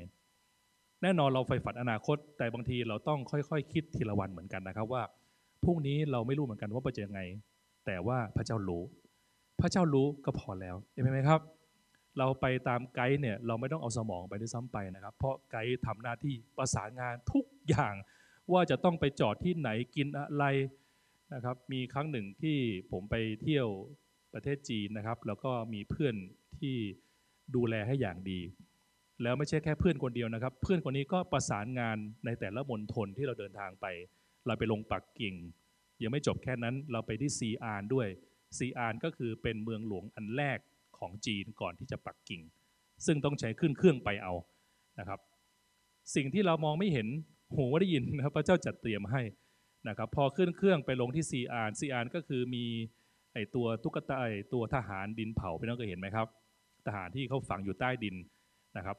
[1.01, 5.03] แน่นอนเราใฝ่ฝันอนาคต แต่บางทีเราต้องค่อยๆคคิดทีละวันเหมือนกันนะครับว่า
[5.63, 7.21] พรุ่งนี้เราไม่รู้เหมือนกันว่าจะยังไง
[7.85, 8.83] แต่ว่าพระเจ้ารู้
[9.61, 11.41] พระเจ้ารู้ก็พอแล้วเห็นไหมครับ
[12.17, 17.93] เราไปตามไกด์เนี่ยเราไม่ต้องเอาสมองไปด้วยซ้ำไปนะครับ เพราะไกด์ทำหน้าที่ประสานงานทุกอย่าง
[18.53, 20.45] ว่าจะต้องไปจอดที่ไหนกินอะไร
[21.33, 22.57] นะครับ มีครั้งหนึ่งที่
[22.91, 23.67] ผมไปเที่ยว
[24.33, 26.15] ประเทศจีนนะครับ แล้วก็มีเพื่อน
[26.59, 26.75] ที่
[27.55, 28.39] ดูแลให้อย่างดี
[29.23, 33.85] แล้วไม่ใช่แค่เพื่อนคนเดียวนะครับ เพื่อนคนนี้ก็ประสานงานในแต่ละมณฑลที่เราเดินทางไป
[34.47, 35.35] เราไปลงปักกิ่ง
[36.01, 38.07] ยังไม่จบแค่นั้นเราไปที่ซีอานด้วย
[38.57, 40.59] ซีอานก็คือเป็นเมืองหลวงอันแรก
[40.97, 42.41] ของจีนก่อนที่จะปักกิ่ง
[43.05, 44.33] ซึ่งต้องใช้ขึ้นเครื่องไปเอา
[44.99, 45.19] นะครับ
[46.15, 47.07] สิ่งที่เรามองไม่เห็น
[47.55, 49.21] หูได้ยินนะครับพระเจ้าจัดเตรียมให้
[49.87, 52.65] นะครับพอขึ้นเครื่องไปลงที่ซีอานซีอานก็คือมี
[53.33, 56.27] ไอตัวตุ๊กตาไอตัวทหารดินเผาพี่น้องเคยเห็นไหมครับ
[56.85, 58.15] ทหารที่เขาฝังอยู่ใต้ดิน
[58.77, 58.97] นะครับ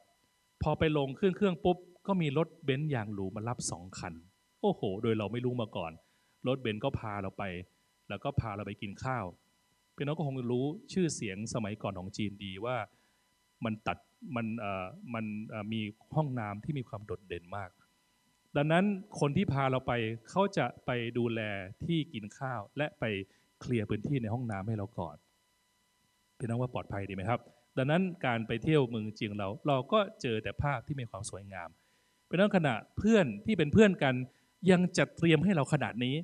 [0.63, 4.15] พอไปลงขึ้นเครื่องปุ๊บก็มีรถเบนซ์ยางหรูมารับสองคัน
[4.61, 5.93] โอ้โห โดยเราไม่รู้มาก่อน
[6.47, 7.45] รถเบนซ์ก็พาเราไป
[8.09, 9.25] แล้วก็พาเราไปกินข้าว
[9.97, 12.77] พี่น้องก็คงรู้ชื่อเสียงสมัยก่อนของจีนดีว่า
[13.65, 13.99] มันตัด
[14.37, 14.47] มัน
[15.15, 15.25] มัน
[15.73, 15.81] มี
[16.15, 17.71] ห้องน้ำที่มีความโดดเด่นมาก
[18.57, 18.85] ดังนั้น
[19.21, 19.93] คนที่พาเราไป
[20.31, 21.41] เขาจะไปดูแล
[21.85, 23.05] ที่กินข้าว และไป
[23.61, 25.17] เคลียร์พื้นที่ในห้องน้ำให้เราก่อน
[26.39, 27.41] พี่น้องว่าปลอดภัยดีไหมครับ
[27.79, 31.69] ดังนั้นการไปเที่ยวเมืองจีนเรา เราก็เจอแต่ภาพที่มีความสวยงาม
[32.27, 34.15] เป็นน้องขณะเพื่อนที่เป็นเพื่อนกัน
[34.71, 36.17] ยังจัดเตรียมให้เราขนาดนี้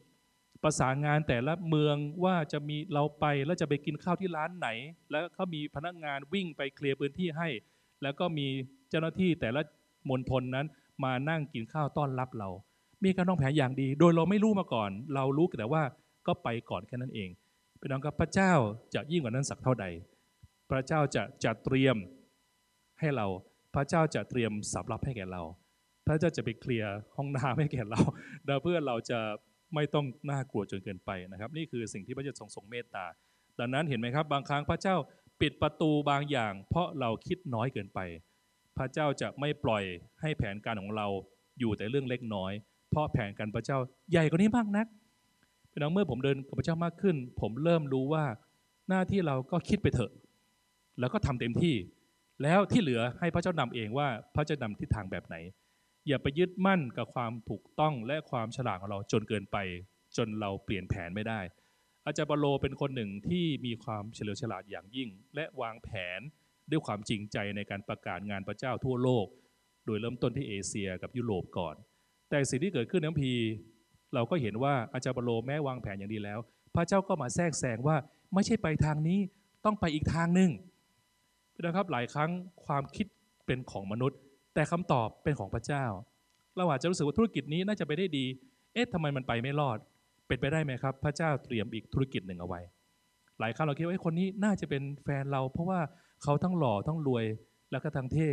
[0.63, 4.69] ประสานงานแต่ละเมืองว่าจะมีเราไปแล้วจะไปกินข้าวที่ร้านไหน
[5.11, 7.49] แล้วก็มีพนักงานวิ่งไปเคลียร์พื้นที่ให้
[8.03, 8.47] แล้วก็มี
[8.91, 9.61] เจ้าหน้าที่แต่ละ
[10.11, 10.67] มณฑลนั้น
[11.05, 12.49] มานั่งกินข้าวต้อนรับเรา
[13.05, 15.83] มีการวางแผนอย่างดี โดยเราไม่รู้มาก่อน เรารู้แต่ว่า
[16.27, 17.31] ก็ไปก่อนแค่นั้นเอง
[17.81, 18.53] พี่น้องครับพระเจ้า
[18.95, 19.87] จะยิ่งกว่านั้นสักเท่าใด
[20.71, 21.97] พระเจ้าจะจัดเตรียม
[23.01, 23.27] ให้เรา
[23.75, 25.43] พระเจ้าจะเตรียมสำรับให้แก่เรา
[26.07, 28.01] พระเจ้าจะไปเคลียร์ห้องน้ำให้แก่เรา
[28.63, 29.19] เพื่อเราจะ
[29.75, 33.05] ไม่ต้องน่ากลัวจนเกินไปนะครับ นี่คือสิ่งที่พระเจ้าทรงทรงเมตตา
[33.59, 34.97] ดังนั้นเห็นไหมครับ บางครั้งพระเจ้า
[35.41, 38.01] ปิดประตูบางอย่าง เพราะเราคิดน้อยเกินไป
[38.79, 39.85] พระเจ้าจะไม่ปล่อย
[40.21, 41.07] ให้แผนการของเรา
[41.59, 42.53] อยู่แต่เรื่องเล็กน้อย
[42.91, 43.79] เพราะแผนการพระเจ้า
[44.11, 44.87] ใหญ่กว่านี้มากนัก
[45.73, 48.25] พี่น้องเมื่อผมเดินกับพระเจ้ามากขึ้น ผมเริ่มรู้ว่า
[48.89, 50.13] หน้าที่เราก็คิดไปเถอะ
[51.01, 51.77] แล้วก็ทำเต็มที่
[52.43, 55.37] แล้วที่เหลือให้พระเจ้านำเองว่าพระเจ้านำทิศทางแบบไหน
[56.09, 59.57] อย่าไปยึดมั่นกับความถูกต้องและความฉลาดของเราจนเกินไป
[60.17, 61.41] จนเราเปลี่ยนแผนไม่ได้
[62.07, 66.21] อาจารย์บาโลเป็นคนหนึ่งที่มีความเฉลียวฉลาดอย่างยิ่ง และวางแผน
[66.71, 69.27] ด้วยความจริงใจในการประกาศงานพระเจ้าทั่วโลก
[69.87, 71.75] โดยเริ่มต้นที่เอเชียกับยุโรปก่อน
[72.31, 73.33] แต่สิ่งที่เกิดขึ้นน้ำพี
[74.15, 76.39] เราก็เห็นว่าอาจารย์บาโลแม้วางแผนอย่างดีแล้ว
[76.75, 77.97] พระเจ้าก็มาแทรกแซงว่า
[78.35, 79.19] ไม่ใช่ไปทางนี้
[79.65, 80.51] ต้องไปอีกทางหนึ่ง
[81.67, 82.31] นะครับหลายครั้ง
[82.67, 83.07] ความคิด
[83.47, 84.19] เป็นของมนุษย์
[84.55, 85.85] แต่คำตอบเป็นของพระเจ้า
[86.57, 88.25] เราอาจจะรู้สึกว่าธุรกิจนี้น่าจะไปได้ดี
[88.75, 89.79] เอ๊ะทำไมมันไปไม่รอด
[90.27, 92.61] เป็นไปได้ไหมครับ พระเจ้าเตรียมอีกธุรกิจหนึ่งเอาไว้
[93.41, 95.81] หลายครั้งเราคิดว่าคนนี้น่าจะเป็นแฟนเรา เพราะว่า
[96.23, 97.25] เขาทั้งหล่อทั้งรวย
[97.71, 98.31] แล้วก็ทั้งเท่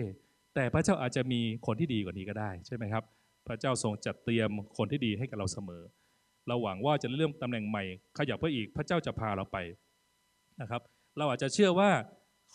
[0.56, 3.04] แต่พระเจ้าอาจจะมีคนที่ดีกว่านี้ก็ได้ใช่ไหมครับ
[3.48, 5.84] พระเจ้าทรงจัดเตรียมคนที่ดีให้กับเราเสมอ
[6.48, 7.84] เราหวังว่าจะเลื่อนตำแหน่งใหม่
[8.18, 9.58] ขยับไปอีกพระเจ้าจะพาเราไป
[10.62, 10.82] นะครับ
[11.18, 11.90] เราอาจจะเชื่อว่า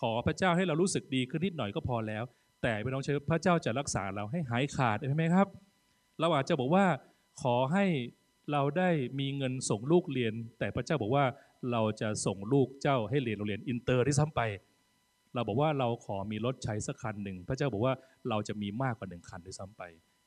[0.01, 2.25] ขอพระเจ้าให้เรารู้สึกดีขึ้นนิดหน่อยก็พอแล้ว
[2.63, 5.47] แต่ไม่ต้องเชื่อพระเจ้าจะรักษาเราให้หายขาดใช่ไหมครับ
[6.21, 6.85] เราอาจจะบอกว่า
[7.43, 7.85] ขอให้
[8.53, 11.25] เราได้มีเงินส่งลูกเรียน แต่พระเจ้าบอกว่า
[11.73, 14.41] เราจะส่งลูกเจ้าให้เรียนโรงเรียนอินเตอร์ด้วยซ้ำไป
[15.39, 17.95] เราบอกว่าเราขอมีรถใช้สักคันหนึ่งพระเจ้าบอกว่า
[18.29, 19.83] เราจะมีมากกว่าหนึ่งคันด้วยซ้ำไป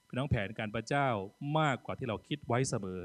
[0.08, 1.08] พี่น้องแผนการพระเจ้า
[1.60, 3.00] มากกว่าที่เราคิดไว้เสมอ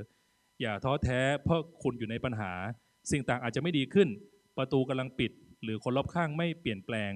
[0.61, 2.53] อย่าท้อแท้เพราะคุณอยู่ในปัญหา
[3.11, 4.09] สิ่งต่างอาจจะไม่ดีขึ้น
[4.57, 7.13] ประตูกำลังปิด หรือคนรอบข้างไม่เปลี่ยนแปลง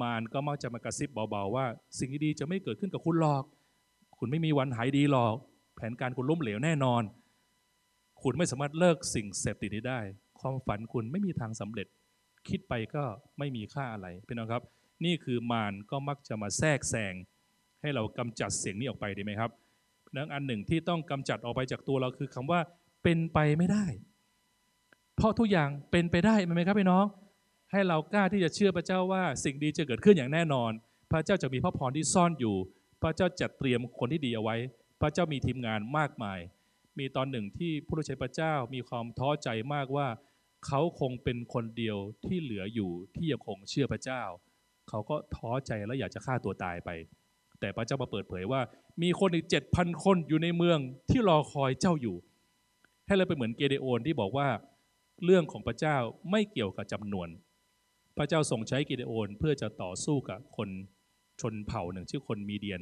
[0.00, 1.66] มารก็มักจะมากระซิบเบาๆว่า
[1.98, 3.44] สิ่งดีๆจะไม่เกิดขึ้นกับคุณหรอก
[4.18, 5.36] คุณไม่มีวันหายดีหรอก
[5.76, 7.02] แผนการคุณล้มเหลวแน่นอน
[8.22, 10.00] คุณไม่สามารถเลิกสิ่งเสพติดนี้ได้
[10.40, 11.86] ความฝันคุณไม่มีทางสำเร็จ
[12.48, 13.04] คิดไปก็
[13.38, 14.62] ไม่มีค่าอะไรพี่น้องครับ
[15.04, 17.14] นี่คือมารก็มักจะมาแทรกแซง
[17.80, 19.50] ให้เรากำจัดเสียงนี้ออกไปดีไหมครับ
[20.16, 22.60] นังอันหนึ่งที่ต้องกำจัดออกไปจากตัวเราคือคำว่า
[23.02, 23.84] เป็นไปไม่ได้
[25.16, 27.04] เพราะทุกอย่างเป็นไปได้ไหมครับพี่น้อง
[27.72, 30.70] ให้เรากล้าที่จะเชื่อพระเจ้าว่าสิ่งดีจะเกิดขึ้นอย่างแน่นอน
[31.10, 32.56] พระเจ้าจะมีพระพรที่ซ่อนอยู่
[33.02, 34.56] พระเจ้าจัดเตรียมคนที่ดีเอาไว้
[35.00, 36.38] พระเจ้ามีทีมงานมากมาย
[36.98, 40.08] มีตอนหนึ่งที่ผู้รับใช้พระเจ้ามีความท้อใจมากว่า
[40.66, 41.96] เขาคงเป็นคนเดียว
[42.26, 44.22] ที่เหลืออยู่ที่ยังคงเชื่อพระเจ้า
[44.88, 46.90] เขาก็ท้อใจและอยากจะฆ่าตัวตายไป
[47.60, 48.60] แต่พระเจ้ามาเปิดเผยว่า
[49.02, 50.78] มีคนอีกเจ็ดพันคนอยู่ในเมือง
[51.10, 52.16] ที่รอคอยเจ้าอยู่
[53.06, 54.48] ให้เราไปเหมือนเกเดโอนที่บอกว่า
[55.24, 55.96] เรื่องของพระเจ้า
[56.30, 57.28] ไม่เกี่ยวกับจำนวน
[58.16, 60.68] พระเจ้าทรงใช้เกเดโอน เพื่อจะต่อสู้กับคน
[61.40, 62.80] ชนเผ่าหนึ่งชื่อคนมีเดียน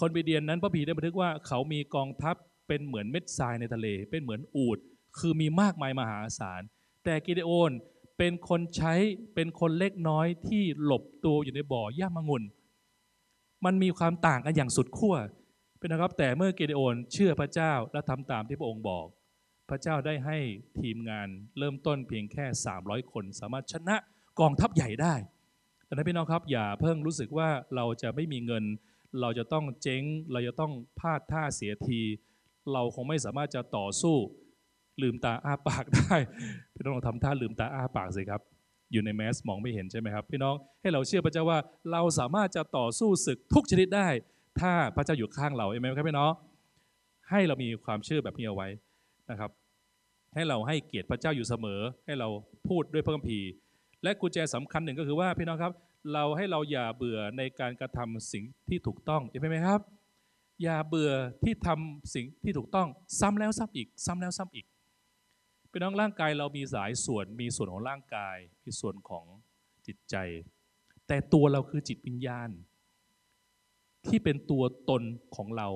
[0.00, 2.36] คนมีเดียนนั้นพระพีได้บันทึกว่าเขามีกองทัพ
[2.68, 4.78] เป็นเหมือนเม็ดทรายในทะเล เป็นเหมือนอูด
[5.18, 6.62] คือมีมากมายมหาศาล
[7.04, 7.72] แต่กิเดโอน
[8.18, 8.94] เป็นคนใช้
[9.34, 12.42] เป็นคนเล็กน้อยที่หลบตัวอยู่ในบ่อย่ามงุน
[13.64, 15.16] มันมีความต่างกันอย่างสุดขั้ว
[15.78, 19.06] เป็นนะครับแต่เมื่อกิเดโอนเชื่อพระเจ้าและทำตามที่พระองค์บอก
[19.68, 20.38] พระเจ้าได้ให้
[20.80, 22.44] ทีมงานเริ่มต้นเพียงแค่
[22.78, 23.96] 300 คน สามารถชนะ
[24.40, 25.14] กองทัพใหญ่ได้
[25.84, 28.64] แต่นั้นพี่น้องครับอย่าเพิ่งรู้สึกว่าเราจะไม่มีเงิน
[29.20, 32.00] เราจะต้องเจ๊ง เราจะต้องพลาดท่าเสียที
[32.72, 34.16] เราคงไม่สามารถจะต่อสู้
[35.02, 36.16] ลืมตาอ้าปากได้
[36.74, 38.40] พี่น้องลองทำท่าลืมตาอ้าปากสิครับ
[38.92, 41.58] อยู่ในแมสมองไม่เห็นใช่ไหมครับ พี่น้องให้เราเชื่อพระเจ้าว่า
[41.92, 44.08] เราสามารถจะต่อสู้ศึกทุกชนิดได้
[44.60, 46.32] ถ้าพระเจ้าอยู่ข้างเราเองไหมครับพี่น้อง
[47.30, 48.68] ให้เรามีความเชื่อแบบนี้เอาไว้
[49.30, 49.50] นะครับ
[50.34, 52.28] ให้เราให้เกียรติพระเจ้าอยู่เสมอ ให้เรา
[52.68, 53.48] พูดด้วยพระคัมภีร์
[54.02, 55.72] และกุญแจสำคัญหนึ่งก็คือว่าพี่น้องครับ
[56.12, 59.80] เราให้เราอย่าเบื่อในการกระทำสิ่งที่ถูกต้องเห็นไหมครับ
[60.62, 61.12] อย่าเบื่อ
[61.44, 62.88] ที่ทำสิ่งที่ถูกต้อง
[63.20, 64.66] ซ้ำแล้วซ้ำอีก ซ้ำแล้วซ้ำอีก
[65.74, 69.24] พี่น้องร่างกายเรามีสายส่วนมีส่วนของร่างกายมีส่วนของ
[69.86, 70.16] จิตใจ
[71.06, 72.48] แต่ตัวเราคือจิตวิญญาณ
[74.06, 75.02] ที่เป็นตัวตน
[75.36, 75.68] ของเรา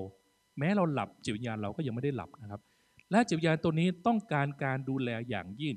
[0.59, 2.61] แม้เราหลับจิตวิญญาณเราก็ยังไม่ได้หลับนะครับ
[3.11, 5.76] และจิตวิญญาณตัวนี้ต้องการการดูแลอย่างยิ่ง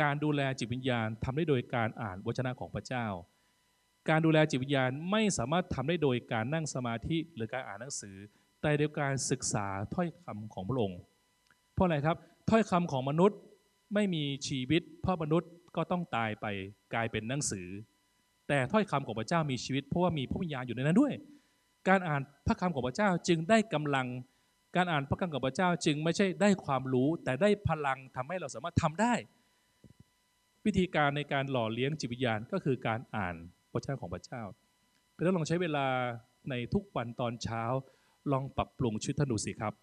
[0.00, 3.06] การดูแลจิตวิญญาณทำได้โดยการอ่านวจนะของพระเจ้า
[4.08, 8.16] การดูแลจิตวิญญาณไม่สามารถทำได้โดยการนั่งสมาธิหรือการอ่านหนังสือ
[8.62, 11.00] แต่โดยการศึกษาถ้อยคำของพระองค์
[11.74, 12.16] เพราะอะไรครับ
[12.50, 13.38] ถ้อยคำของมนุษย์
[13.94, 16.46] ไม่มีชีวิต เพราะมนุษย์ก็ต้องตายไป
[16.94, 17.68] กลายเป็นหนังสือ
[18.48, 21.14] แต่ถ้อยคำของพระเจ้ามีชีวิต เพราะว่ามีพระวิญญาณอยู่ในนั้นด้วย
[21.88, 24.06] การอ่านพระคำของพระเจ้าจึงได้กำลัง
[24.76, 29.14] การอ่านพระคำของพระเจ้าจึงไม่ใช่ได้ความรู้ แต่ได้พลังทำให้เราสามารถทำได้
[30.66, 33.34] วิธีการในการหล่อเลี้ยงจิตวิญญาณก็คือการอ่าน
[33.72, 34.42] พระเจ้าของพระเจ้า
[35.12, 35.86] เพื่อนลองใช้เวลา
[36.50, 37.62] ในทุกวันตอนเช้า
[38.32, 39.74] ลองปรับปรุงชีวิตท่านดูสิครับ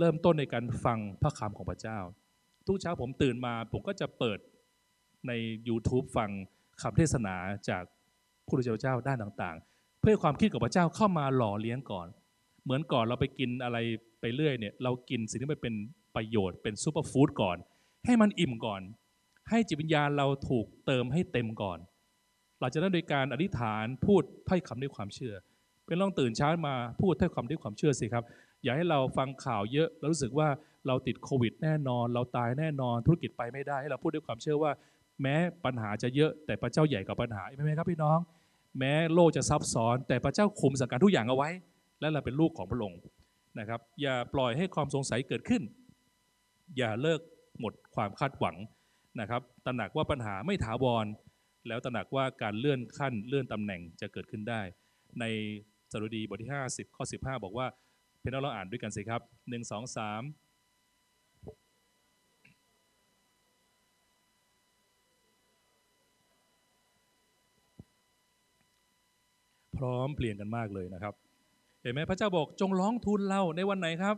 [0.00, 1.98] เริ่มต้นในการฟังพระคำของพระเจ้า
[2.66, 4.38] ทุกเช้าผมตื่นมาผมก็จะเปิด
[5.26, 5.32] ใน
[5.68, 6.30] YouTube ฟัง
[6.82, 7.34] คำเทศนา
[7.68, 7.82] จาก
[8.46, 12.06] ผู้รู้เจ้าด้านต่างๆ เพื่อความคิดของพระเจ้าเข้ามาหล่อเลี้ยงก่อน
[12.64, 13.78] เหมือนก่อนเราไปกินอะไร
[14.20, 15.74] ไปเรื่อยเนี่ยเรากินสิ่งที่มันเป็น
[16.16, 17.56] ประโยชน์เป็นซูเปอร์ฟู้ดก่อน
[18.06, 18.82] ให้มันอิ่มก่อน
[19.50, 21.78] ให้จิตวิญญาณเราถูกเติมให้เต็มก่อน
[22.60, 25.34] เราจะนั้นโดยการอธิษฐานพูดถ้อยคำด้วยความเชื่อ
[25.86, 28.24] เป็นลองตื่นเช้ามาพูดถ้อยคำด้วยความเชื่อสิครับ
[28.62, 30.48] อย่าให้เราฟังข่าวเยอะแล้วรู้สึกว่า
[30.86, 34.72] เราติดโควิดแน่นอน เราตายแน่นอนธุรกิจไปไม่ได้ ให้เราพูดด้วยความเชื่อว่า
[35.22, 38.18] แม้ปัญหาจะเยอะ แต่พระเจ้าใหญ่กว่าปัญหาไม่ไหมครับพี่น้อง
[38.78, 41.50] แม้โลกจะซับซ้อน แต่พระเจ้าคุมสังการทุกอย่างเอาไว้
[42.00, 43.00] และเราเป็นลูกของพระองค์
[43.58, 45.62] นะครับ อย่าปล่อยให้ความสงสัยเกิดขึ้น
[46.76, 47.20] อย่าเลิก
[47.60, 48.56] หมดความคาดหวัง
[49.20, 51.06] นะครับตระหนักว่าปัญหาไม่ถาวร
[51.68, 54.60] แล้วตระหนักว่าการเลื่อนขั้นเลื่อนตำแหน่งจะเกิดขึ้นได้
[55.20, 55.24] ใน
[55.92, 57.66] สรุดีบทที่ 50 ข้อ 15 บอกว่า
[58.20, 60.00] เพื่อนเราอ่านด้วยกันสิครับ1 2 3
[69.76, 71.14] พร้อมเปลี่ยนกันมากเลยนะครับ
[71.82, 74.16] เห็นไหมพระเจ้าบอกจงร้องทูลเราในวันไหนครับ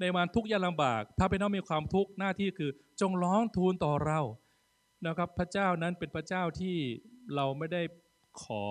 [0.00, 2.70] ในวันทุกข์ยากลำบาก ถ้าเป็นน้องมีความทุกข์หน้าที่คือ
[3.00, 4.20] จงร้องทูลต่อเรา
[5.06, 6.76] นะครับ พระเจ้านั้นเป็นพระเจ้าที่
[7.34, 7.82] เราไม่ได้
[8.42, 8.62] ขอ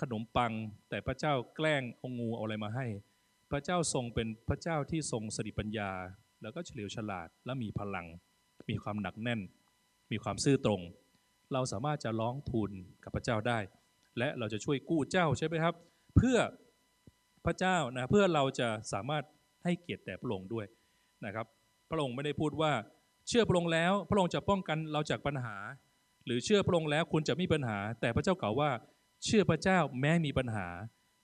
[0.00, 0.52] ขนมปัง
[0.88, 2.86] แต่พระเจ้าแกล้งเอางูเอาอะไรมาให้
[3.50, 5.90] พระเจ้าทรงเป็นพระเจ้าที่ทรงสติปัญญา
[6.42, 8.06] แล้วก็เฉลียวฉลาดและมีพลัง
[8.70, 9.40] มีความหนักแน่น
[10.10, 10.80] มีความซื่อตรง
[11.52, 12.70] เราสามารถจะร้องทูล
[13.04, 13.58] กับพระเจ้าได้
[14.18, 15.74] และเราจะช่วยกู้เจ้าใช่ไหมครับ
[16.16, 16.38] เพื่อ
[17.46, 19.24] พระเจ้านะเพื่อเราจะสามารถ
[19.64, 20.66] ให้เกียรติแต่พระองค์ด้วย
[21.26, 21.46] นะครับ
[21.90, 22.72] พระองค์ไม่ได้พูดว่า
[23.28, 25.56] เชื่อพระองค์แล้ว พระองค์จะป้องกันเราจากปัญหา
[26.26, 28.70] หรือเชื่อพระองค์แล้วคุณจะไมีปัญหา แต่พระเจ้ากล่าวว่า
[29.24, 30.66] เชื่อพระเจ้าแม้มีปัญหา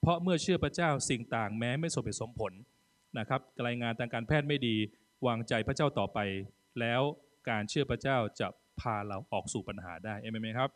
[0.06, 2.52] เพราะเมื่อเชื่อพระเจ้าสิ่งต่างแม้ไม่สมเหตุสมผล
[3.18, 4.76] นะครับรายงานทางการแพทย์ไม่ดี
[5.26, 6.18] วางใจพระเจ้าต่อไป
[6.80, 7.02] แล้ว
[7.50, 8.48] การเชื่อพระเจ้าจะ
[8.80, 10.70] พาเราออกสู่ปัญหาได้เอเมนไหมครับ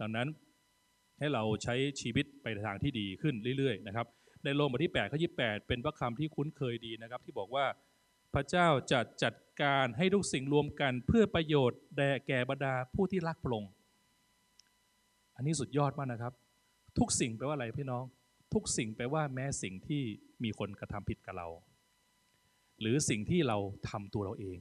[0.00, 0.28] ดังนั้น
[1.18, 4.06] ให้เราใช้ชีวิตไปทางที่ดีขึ้นเรื่อยๆนะครับ
[4.44, 7.66] ในโรมบทที่8ข้อ28 เป็นพระคำที่คุ้นเคยดีนะครับ ที่บอกว่า
[8.34, 13.70] พระเจ้าจะจัดการให้ทุกสิ่งรวมกันเพื่อประโยชน์แด่แก่บรรดาผู้ที่รักพระองค์
[15.36, 16.32] อันนี้สุดยอดมากนะครับ
[16.98, 18.04] ทุกสิ่งแปลว่าอะไรพี่น้อง
[18.54, 20.02] ทุกสิ่งแปลว่าแม้สิ่งที่
[20.44, 21.48] มีคนกระทำผิดกับเรา
[22.80, 23.58] หรือสิ่งที่เรา
[23.90, 24.58] ทำตัวเราเอง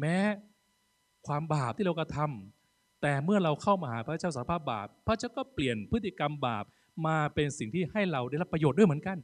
[0.00, 0.16] แม้
[1.26, 6.64] ความบาปที่เรากระทำแต่เมื่อเราเข้ามาหาพระเจ้าสารภาพบาป พระเจ้าก็เปลี่ยนพฤติกรรมบาป
[7.06, 9.18] มาเป็นสิ่งที่ให้เราได้รับประโยชน์ด้วยเหมือนกัน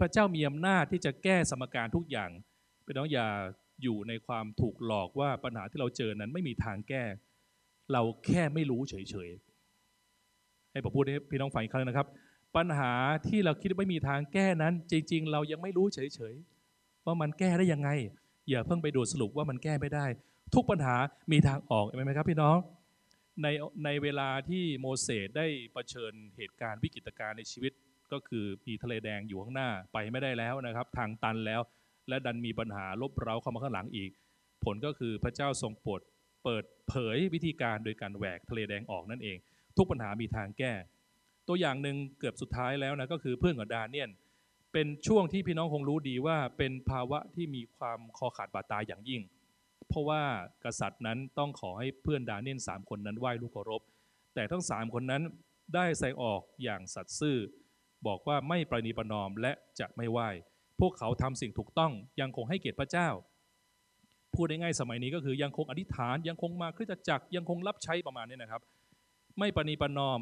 [0.00, 2.30] พระเจ้ามีอำนาจที่จะแก้สมการทุกอย่าง
[2.84, 3.26] พี่น้องอย่า
[3.82, 7.04] อยู่ในความถูกหลอกว่าปัญหาที่เราเจอนั้นไม่มีทางแก้
[7.92, 8.94] เราแค่ไม่รู้เฉ
[9.28, 12.06] ยๆให้ผมพูดให้พี่น้องฟังอีกครั้งนะครับ
[12.56, 12.92] ปัญหา
[13.28, 17.90] ที่เราคิดว่าไม่มีทางแก้นั้น จริง ๆ เรายังไม่รู้เฉยๆว่ามันแก้ได้ยังไง
[18.50, 20.06] อย่าเพิ่งไปดูสรุปว่ามันแก้ไม่ได้
[20.54, 20.96] ทุกปัญหา
[21.32, 22.56] มีทางออกใช่ไหมครับพี่น้อง
[23.42, 23.46] ใน
[23.84, 27.72] ในเวลาที่โมเสสได้เผชิญเหตุการณ์วิกฤตการณ์ในชีวิต
[28.12, 31.60] ก็คือมีทะเลแดงอยู่ข้างหน้าไปไม่ได้แล้วนะครับ ทางตันแล้ว
[32.08, 34.10] และดันมีปัญหาลบเร้าเข้ามาข้างหลังอีก
[34.64, 36.00] ผลก็คือพระเจ้าทรงโปรด
[36.44, 39.36] เปิดเผยวิธีการโดยการแหวกทะเลแดงออกนั่นเอง
[39.76, 40.72] ทุกปัญหามีทางแก้
[41.50, 44.10] ตัวอย่างหนึ่งเกือบสุดท้ายแล้วนะก็คือเพื่อนของดาเนียน
[44.72, 49.22] เป็นช่วงที่พี่น้องคงรู้ดีว่าเป็นภาวะที่มีความคอขาดบาดตายอย่างยิ่ง
[49.88, 50.22] เพราะว่า
[50.64, 53.82] กษัตริย์นั้นต้องขอให้เพื่อนดาเนียนสามคนนั้นไหว้ลูกเคารพ
[54.34, 55.22] แต่ทั้งสามคนนั้น
[55.74, 57.38] ได้แสดงออกอย่างสัตย์ซื่อ
[58.06, 60.28] บอกว่าไม่ประนีประนอมและจะไม่ไหว้
[60.80, 63.08] พวกเขาทำสิ่งถูกต้องยังคงให้เกียรติพระเจ้า
[64.34, 68.62] พูดง่ายๆสมัยนี้ก็คือยังคงอธิษฐานยังคงมาคริสตจักรยังคงรับใช้ประมาณนี้นะครับ
[69.38, 70.20] ไม่ประนีประนอม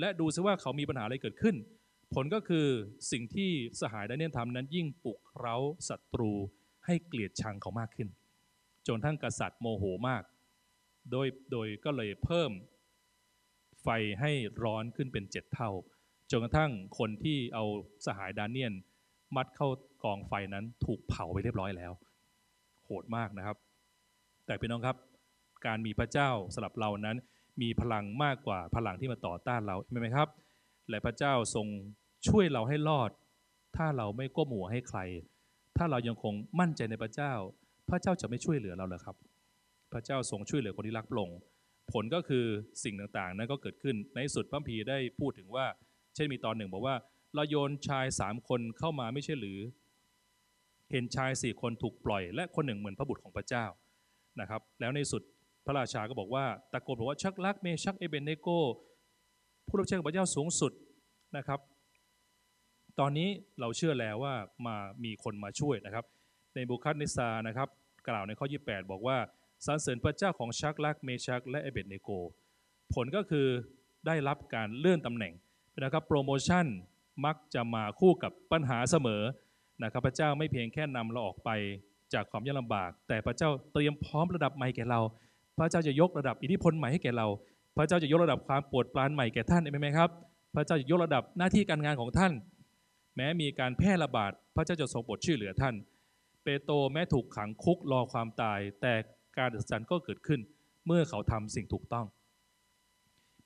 [0.00, 1.56] และดูซิว่าเขามีปัญหาอะไรเกิดขึ้น
[2.14, 2.66] ผลก็คือ
[3.10, 5.56] สิ่งที่สหายดาเนียนทำนั้นยิ่งปลุกเร้า
[5.88, 6.32] ศัตรู
[6.86, 8.08] ให้เกลียดชังเขามากขึ้น
[8.86, 10.22] จนทั้งกษัตริย์โมโหมาก
[11.10, 12.50] โดยโดยก็เลยเพิ่ม
[13.82, 13.88] ไฟ
[14.20, 14.32] ให้
[14.62, 15.70] ร้อนขึ้นเป็นเจ็ดเท่า
[16.30, 17.64] จนกระทั่งคนที่เอา
[18.06, 18.72] สหายดาเนียน
[19.36, 19.68] มัดเข้า
[20.04, 21.92] กองไฟนั้นถูกเผาไปเรียบร้อยแล้ว
[22.84, 23.56] โหดมากนะครับ
[24.46, 24.96] แต่พี่น้องครับ
[25.66, 27.16] การมีพระเจ้าสำหรับเรานั้น
[27.62, 30.28] มีพลังมากกว่าพลังที่มาต่อต้านเราใช่ไหมครับ
[30.88, 31.66] และพระเจ้าทรง
[32.28, 33.10] ช่วยเราให้รอด
[33.76, 34.98] ถ้าเราไม่ก้มหัวให้ใคร
[35.76, 37.32] ถ้าเรายังคงมั่นใจในพระเจ้า
[37.88, 39.16] พระเจ้าจะไม่ช่วยเหลือเราเลยครับ
[39.92, 41.38] พระเจ้าทรงช่วยเหลือคนที่รักพระองค์
[41.92, 42.44] ผลก็คือ
[42.84, 45.66] สิ่งต่างๆ นั้นก็เกิดขึ้นในสุดพระพีได้พูดถึงว่า
[46.14, 46.96] เช่นมีตอนหนึ่งบอกว่า
[47.34, 49.58] เราโยนชายสามคนเข้ามาไม่ใช่หรือ
[50.90, 53.64] เห็นชายสี่คนถูกปล่อย และคนหนึ่งเหมือนพระบุตรของพระเจ้า
[54.40, 55.22] นะครับ แล้วในสุด
[55.64, 58.48] พระราชาก็บอกว่าตะโกนบอกว่าชัดรัค เมชาค เอเบดเนโก
[59.66, 60.72] ผู้รับใช้ของพระเจ้าสูงสุด
[61.36, 61.60] นะครับ
[62.98, 63.28] ตอนนี้
[63.60, 64.34] เราเชื่อแล้วว่า
[64.66, 66.04] มามีคนมาช่วยนะครับ
[66.54, 67.68] ในเนบูคัดเนสซาร์นะครับ
[68.08, 69.18] กล่าวในข้อ 28 บอกว่า
[69.66, 72.08] สรรเสริญพระเจ้าของชัดรัค เมชาค และเอเบดเนโก
[72.94, 73.46] ผลก็คือ
[74.06, 75.32] ได้รับการเลื่อนตำแหน่ง
[75.84, 76.66] นะครับโปรโมชั่น
[77.24, 79.22] มักจะมาคู่กับปัญหาเสมอ
[79.82, 81.50] นะครับพระเจ้าไม่เพียงแค่นำเราออกไป
[82.14, 85.00] จากความยากลำบาก แต่พระเจ้าเตรียมพร้อมระดับใหม่แก่เรา
[85.60, 87.26] ระเจ้าจะยกระดับอิทธิพลใหม่ให้แก่เรา
[87.76, 90.10] พระเจ้าจะยกระดับความปวดปรานใหม่แก่ท่านเห็นไหมครับ
[90.54, 92.32] พระเจ้าจะยกระดับหน้าที่การงานของท่าน
[93.16, 95.74] แม้มีการแพร่ระบาด พระเจ้าจะทรงโปรดช่วยเหลือท่าน
[96.44, 98.94] เปโตรแม้ถูกขังคุกรอความตาย แต่
[99.38, 100.40] การอัศจรรย์ก็เกิดขึ้น
[100.86, 102.06] เมื่อเขาทำสิ่งถูกต้อง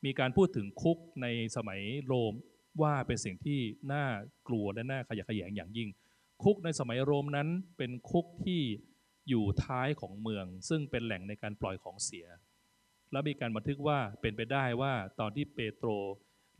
[0.04, 2.34] มีการพูดถึงคุกในสมัยโรม
[2.82, 3.60] ว่าเป็นสิ่งที่
[3.92, 4.04] น่า
[4.48, 5.88] กลัวและน่าขยะแขยงอย่างยิ่ง
[6.42, 8.60] คุกในสมัยโรมนั้นเป็นคุกที่
[9.28, 12.26] อยู่ท้ายของเมือง ซึ่งเป็นแหล่งในการปล่อยของเสีย
[13.12, 15.88] แล้วมีการบันทึกว่าเป็นไปได้ว่าตอนที่เปโตร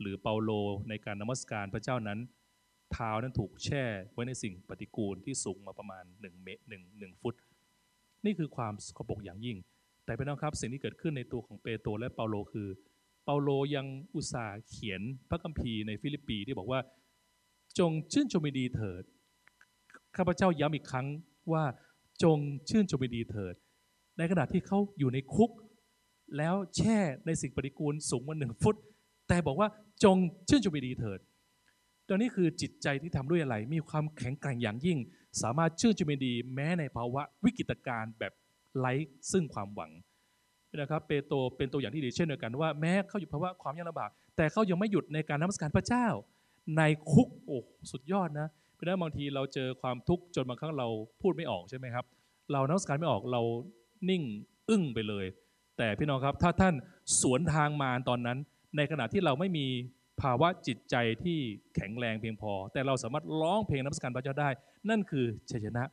[0.01, 0.51] หรือเปาโล
[0.89, 2.19] ในการนมัสการพระเจ้านั้น
[2.93, 7.35] เท้านั้นถูกแช่ไว้ในสิ่งปฏิกูลที่สูงมาประมาณ1เมตรหนึ่งหนึ่งฟุต
[8.25, 9.57] นี่คือความสกปรกอย่างยิ่ง
[10.05, 12.67] แต่เป็นนะครับสิ่งที่เกิดขึ้นในตัวของเปโตรและเปาโลคือ
[13.23, 16.79] เปาโลยังอุตส่าห์เขียนพระคัมภีร์ในฟิลิปปีที่บอกว่า
[17.79, 19.03] จงชื่นชมดีเถิด
[20.17, 21.07] ข้าพเจ้าย้ำอีกครั้ง
[21.53, 21.63] ว่า
[22.23, 22.37] จง
[22.69, 23.55] ชื่นชมดีเถิด
[24.17, 25.51] ในขณะที่เขาอยู่ในคุก
[26.37, 28.75] แล้วแช่ในสิ่งปฏิกูลสูงมาหนึ่งฟุต
[29.27, 29.67] แต่บอกว่า
[30.03, 30.17] จง
[30.49, 31.19] ชื่นชมดีเถิด
[32.07, 34.97] ตัวนี้คือจิตใจที่ทำด้วยอะไร มีความแข็งแกร่งอย่างยิ่ง
[35.41, 38.33] สามารถชื่นชมดี แม้ในภาวะวิกฤตการณ์แบบ
[38.77, 38.93] ไร้
[39.31, 39.91] ซึ่งความหวัง
[40.77, 46.07] นะครับเปโตรเป็นตัวอย่างที่ดีเช่นเดียวกันว่าแม้เขาอยู่ภาวะความยากลำบาก แต่เขายังไม่หยุดในการนมัสการพระเจ้า
[46.77, 47.57] ในคุกโอ้
[47.91, 50.87] สุดยอดนะเราะนั้นบางทีเราเจอความทุกข์จนบางครั้งเรา
[51.21, 52.05] พูดไม่ออกใช่ไหมครับ
[52.51, 53.41] เรานมัสการไม่ออกเรา
[54.09, 54.23] นิ่ง
[54.69, 55.25] อึ้งไปเลย
[55.77, 56.73] แต่พี่น้องครับถ้าท่าน
[57.21, 58.37] สวนทางมาตอนนั้น
[58.77, 59.65] ในขณะที่เราไม่มี
[60.21, 61.37] ภาวะจิตใจที่
[61.75, 64.49] แข็งแรงเพียงพอ แต่เราสามารถร้องเพลงนมัสการพระเจ้าได้
[64.89, 65.83] นั่นคือชัยชนะ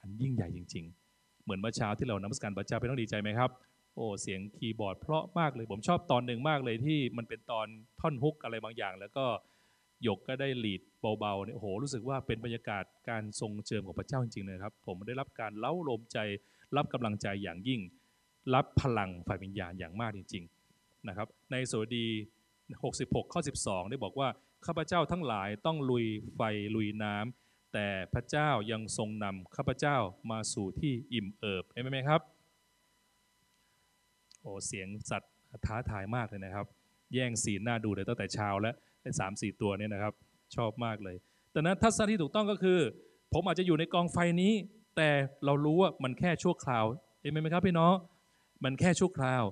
[0.00, 0.84] อันยิ่งใหญ่จริง
[1.14, 3.50] ๆ เหมือนเมื่อเช้าที่เรานมัสการพระเจ้าเป็นต้องดีใจไหมครับ
[3.96, 7.66] โอ้เสียงคีย์บอร์ดเพราะมากเลยผมชอบตอนหนึ่งมากเลยที่มันเป็นตอน
[8.00, 9.24] ท่อนฮุกอะไรบางอย่าง แล้วก็
[10.02, 10.82] หยกก็ได้ลีด
[11.18, 16.18] เบาๆเนี่ยโหรู้สึกว่าเป็นบรรยากาศการทรงเจิมของพระเจ้าจริงๆเลยครับ ผมได้รับการเล้าลมใจ
[16.76, 17.80] รับกำลังใจอย่างยิ่ง
[18.54, 22.06] รับพลังฝ่ายวิญญาณอย่างมากจริงๆนะครับ ในสวดี
[22.70, 24.28] 66 ข้อ 12 ได้บอกว่า
[24.66, 26.40] ข้าพเจ้าทั้งหลายต้องลุยไฟ
[26.74, 29.96] ลุยน้ำแต่พระเจ้ายังทรงนำข้าพเจ้า
[30.30, 32.20] มาสู่ที่อิ่มเอิบเห็นไหมครับ
[34.40, 35.32] โอ้เสียงสัตว์
[35.66, 36.66] ท้าทายมากเลยนะครับ
[37.14, 40.12] แย่งสีหน้าดูเลยตั้งแต่เช้าแล้ว ไอ้สามสี่ตัวเนี่ยนะครับ
[40.56, 41.16] ชอบมากเลย
[41.52, 42.78] แต่นั้นทัศนที่ถูกต้องก็คือ
[43.32, 44.52] ผมอาจจะอยู่ในกองไฟนี้
[44.96, 45.10] แต่
[45.44, 46.84] เรารู้ว่ามันแค่ชั่วคราว
[47.20, 47.94] เห็นไหมครับพี่น้อง
[48.64, 49.42] มันแค่ชั่วคราว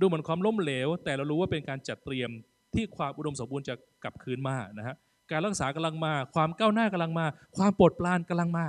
[0.00, 2.30] ดูเหมือนความล้มเหลว แต่เรารู้ว่าเป็นการจัดเตรียม
[2.74, 4.94] ที่ความอุดมสมบูรณ์จะกลับคืนมานะฮะ
[5.30, 8.66] การรักษากำลังมา ความก้าวหน้ากำลังมา ความปลดปรานกำลังมา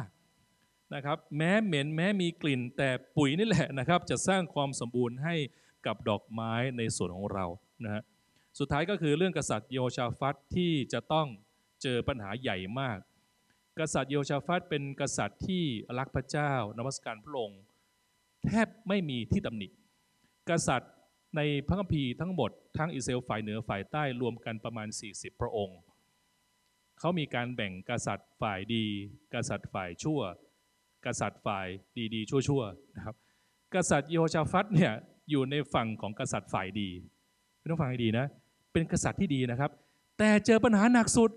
[0.95, 5.35] นะครับ แม้เหม็นแม้มีกลิ่น แต่ปุ๋ยนี่แหละนะครับ จะสร้างความสมบูรณ์ให้
[5.85, 7.45] กับดอกไม้ในสวนของเรา
[7.83, 8.01] นะฮะ
[8.59, 11.27] สุดท้ายก็คือเรื่องกษัตริย์โยชาฟัตที่จะต้อง
[11.81, 12.99] เจอปัญหาใหญ่มาก
[13.79, 15.63] กษัตริย์โยชาฟัตเป็นกษัตริย์ที่
[15.97, 17.61] รักพระเจ้านมัสการพระองค์
[18.45, 19.67] แทบไม่มีที่ตำหนิ
[20.49, 20.91] กษัตริย์
[21.35, 25.79] ในพระคัมภีร์ทั้งหมดทั้งอิสราเอลฝ่ายเหนือฝ่ายใต้รวมกันประมาณ 40 พระองค์
[26.99, 28.85] เขามีการแบ่งกษัตริย์ฝ่ายดี
[29.33, 30.21] กษัตริย์ฝ่ายชั่ว
[31.05, 31.67] กษัตริย์ฝ่าย
[32.13, 33.15] ดีๆ ชั่วๆนะครับ
[33.75, 34.93] กษัตริย์โยชาฟัตเนี่ย
[35.29, 36.89] อยู่ในฝั่งของกษัตริย์ฝ่ายดี
[37.59, 38.25] ไม่ต้องฟังให้ดีนะ
[38.71, 39.71] เป็นกษัตริย์ที่ดีนะครับ
[40.17, 41.31] แต่เจอปัญหาหนักสุด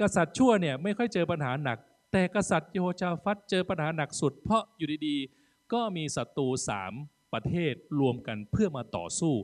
[0.00, 1.78] กษัตริย์ชั่วเนี่ยไม่ค่อยเจอปัญหาหนัก
[2.12, 6.92] แต่กษัตริย์โยชาฟัตเจอปัญหาหนักสุด เพราะอยู่ดีๆ ก็มีศัตรูสาม
[7.32, 9.34] ประเทศรวมกันเพื่อมาต่อสู้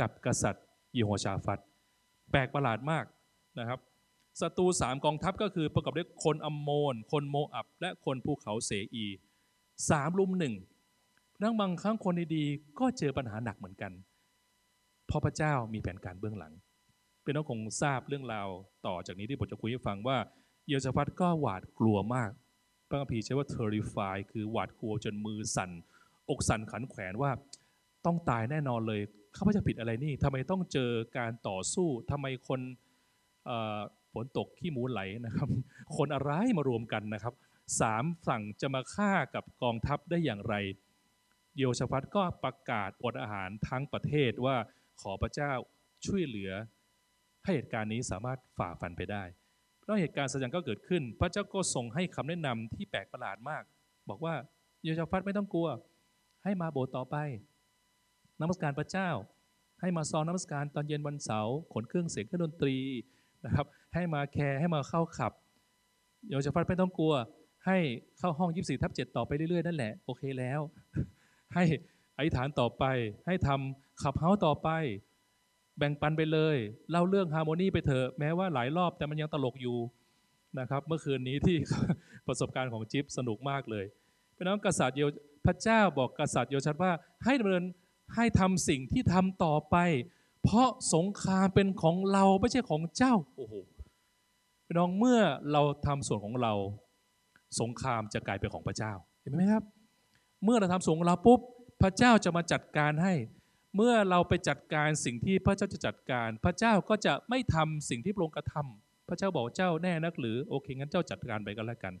[0.00, 1.58] กับกษัตริย์โยชาฟัต
[2.30, 3.04] แปลกประหลาดมาก
[3.58, 3.80] นะครับ
[4.40, 9.06] ศัตรูสามกองทัพก็คือประกอบด้วยคนอัมโมน คนโมอับ และคนภูเขาเสอี
[9.90, 10.54] สามลุมหนึ่ง
[11.42, 13.92] นั่งบางครั้งคนดีๆก็เจอปัญหาหนักเหมือนกัน
[15.06, 16.52] เพราะพระเจ้ามีแผนการเบื้องหลัง
[17.22, 18.48] เป็นน้องคงทราบเรื่องราว
[18.86, 20.18] ต่อจากนี้ที่ผมจะคุยให้ฟังว่า
[20.68, 22.30] เยโชฟัตก็หวาดกลัวมาก
[22.88, 25.70] พระคัมภีร์ใช้ว่า terrify คือหวาดกลัวจนมือสั่น
[26.30, 27.30] อกสั่นขันแขวนว่า
[28.06, 29.00] ต้องตายแน่นอนเลย
[29.36, 32.60] ข้าพเจ้าผิดอะไรนี่ทำไมต้องเจอการต่อสู้ทำไมคน
[34.12, 35.48] ฝนตกขี้หมูไหลนะครับ
[35.96, 37.34] คนอะไรมารวมกันนะครับ
[37.80, 40.54] สามฝั่งจะมาฆ่ากับกองทัพได้อย่างไร
[41.56, 44.56] โยชฟัตก็ประกาศอดอาหารทั้งประเทศว่า
[45.02, 45.52] ขอพระเจ้า
[46.06, 46.52] ช่วยเหลือ
[47.44, 49.22] ให้เหตุการณ์นี้สามารถฝ่าฟันไปได้
[49.84, 53.62] แล้วเหตุการณ์สัจจันก็เกิดขึ้น พระเจ้าก็ทรงให้คำแนะนำที่แปลกประหลาดมาก
[54.08, 54.34] บอกว่า
[54.82, 55.68] โยชาฟัตไม่ต้องกลัว
[56.44, 57.16] ให้มาโบสถ์ต่อไป
[58.40, 59.08] นมัสการพระเจ้า
[59.80, 62.76] ให้มาซ้อมนมัสการตอนเย็นวันเสาร์ขนเครื่องเสียงเครื่องดนตรี
[63.44, 65.32] นะครับให้มาแคร์ให้มาเข้าขับ
[66.28, 67.14] โยชาฟัตไม่ต้องกลัว
[67.66, 67.78] ให้
[68.18, 70.60] เข้าห้อง24ทับ7ต่อไปเรื่อยๆนั่นแหละโอเคแล้ว
[71.54, 71.64] ให้
[72.16, 72.84] อธิษฐานต่อไป
[73.26, 74.68] ให้ทำขับเฮาต่อไป
[75.78, 76.56] แบ่งปันไปเลย
[76.90, 79.78] เล่าเรื่องฮาร์โมนีไปเถอะแม้ว่าหลายรอบแต่มันยังตลกอยู่
[80.58, 81.56] นะครับ เมื่อคืนนี้ที่
[82.26, 83.84] ประสบการณ์ของจิ๊บสนุกมากเลย
[84.36, 85.02] พี่น้องกษัตริย์โย
[85.46, 86.92] พระเจ้าบอกกษัตริย์โยชัดว่า
[87.24, 87.64] ให้ดำเนิน
[88.14, 89.76] ให้ทำสิ่งที่ทำต่อไป
[90.42, 93.54] เพราะสงครามเป็นของเราไม่ใช่ของเจ้าโอ้โห
[94.66, 95.20] พี่น้องเมื่อ
[95.52, 96.52] เราทำส่วนของเรา
[97.60, 98.92] สงครามจะกลายเป็นของพระเจ้า
[99.22, 99.62] เห็นไหมครับ
[100.44, 101.40] เมื่อเราทำส่วนของเราปุ๊บ
[101.82, 103.14] พระเจ้าจะมาจัดการให้
[103.76, 111.94] เมื่อเราไปจัดการสิ่งที่พระเจ้าจะจัดการ พระเจ้าก็จะไม่ทำสิ่งที่พระองค์กระทำพระเจ้าบอกเจ้าแน่นักหรือโอเคงั้นเจ้าจัดการไปก็แล้วกัน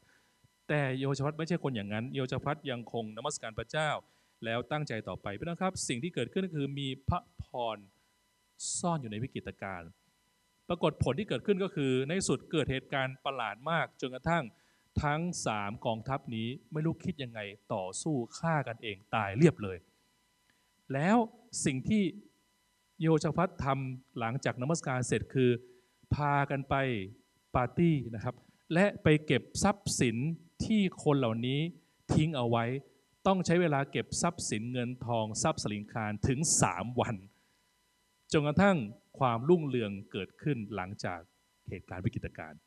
[0.68, 3.90] แต่โยชวัตไม่ใช่คนอย่างนั้น โยชวัตยังคงนมัสการพระเจ้า
[4.44, 7.46] แล้วตั้งใจต่อไปพี่น้องครับ สิ่งที่เกิดขึ้นก็คือมีพระพ
[7.76, 7.78] ร
[8.78, 9.90] ซ่อนอยู่ในวิกฤตการณ์
[10.68, 14.44] ปรากฏผลที่เกิดขึ้นก็คือในสุดเกิดเหตุการณ์ประหลาดมากจนกระทั่ง
[15.02, 17.40] ทั้งสามกองทัพนี้ไม่รู้คิดยังไง
[17.74, 19.78] ต่อสู้ฆ่ากันเองตายเรียบเลย
[20.92, 21.16] แล้ว
[21.64, 22.02] สิ่งที่
[23.00, 25.50] โยชฟัตทำหลังจากนมัสการเสร็จคือ
[26.14, 26.74] พากันไป
[27.54, 28.34] ปาร์ตี้นะครับ
[28.74, 30.16] และไปเก็บทรัพย์สิน
[30.64, 31.60] ที่คนเหล่านี้
[32.12, 32.64] ทิ้งเอาไว้
[33.26, 36.38] ต้องใช้เวลาเก็บทรัพย์สินเงินทองทรัพย์สลิงคารถึง
[36.70, 37.14] 3 วัน
[38.32, 38.76] จนกระทั่ง
[39.18, 41.20] ความรุ่งเรืองเกิดขึ้นหลังจาก
[41.68, 42.58] เหตุการณ์วิกฤตการณ์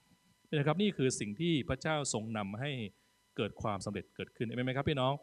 [0.58, 2.72] นะครับนี่คือสิ่งที่พระเจ้าทรงนำให้
[3.38, 5.14] เกิดความสำเร็จเกิดขึ้นเห็นไหมครับพี่น้อง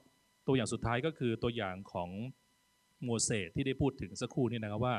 [0.46, 2.10] ตัวอย่างสุดท้ายก็คือตัวอย่างของ
[3.04, 4.96] โมเสสที่ได้พูดถึงสักครู่นี้นะครับว่า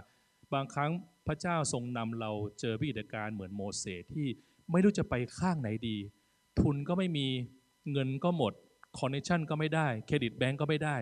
[0.54, 0.92] บางครั้ง
[1.28, 4.28] พระเจ้าทรงนำเราเจอวิกฤตการเหมือนโมเสสที่
[4.72, 5.98] ไม่รู้จะไปข้างไหนดี
[6.60, 7.28] ทุนก็ไม่มี
[7.92, 8.54] เงินก็หมด
[9.00, 10.98] connection ก็ไม่ได้เครดิตแบงก์ก็ไม่ได้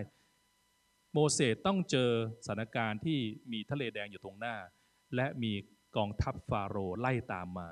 [1.12, 2.10] โมเสสต้องเจอ
[2.46, 3.18] สถานการณ์ที่
[3.52, 4.56] มีทะเลแดงอยู่ตรงหน้า
[5.16, 5.52] และมี
[5.96, 7.68] กองทัพฟาโรห์ไล่ตามมา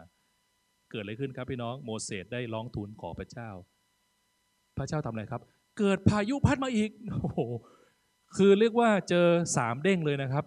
[0.95, 3.51] เกิดอะไรขึ้นครับพี่น้องโมเสสได้ร้องทูลขอพระเจ้า
[4.79, 5.43] พระเจ้าทำอะไรครับ
[5.79, 7.41] เกิดพายุพัดมาอีกโอ้โห
[8.37, 9.27] คือเรียกว่าเจอ
[9.57, 10.45] สามเด้งเลยนะครับ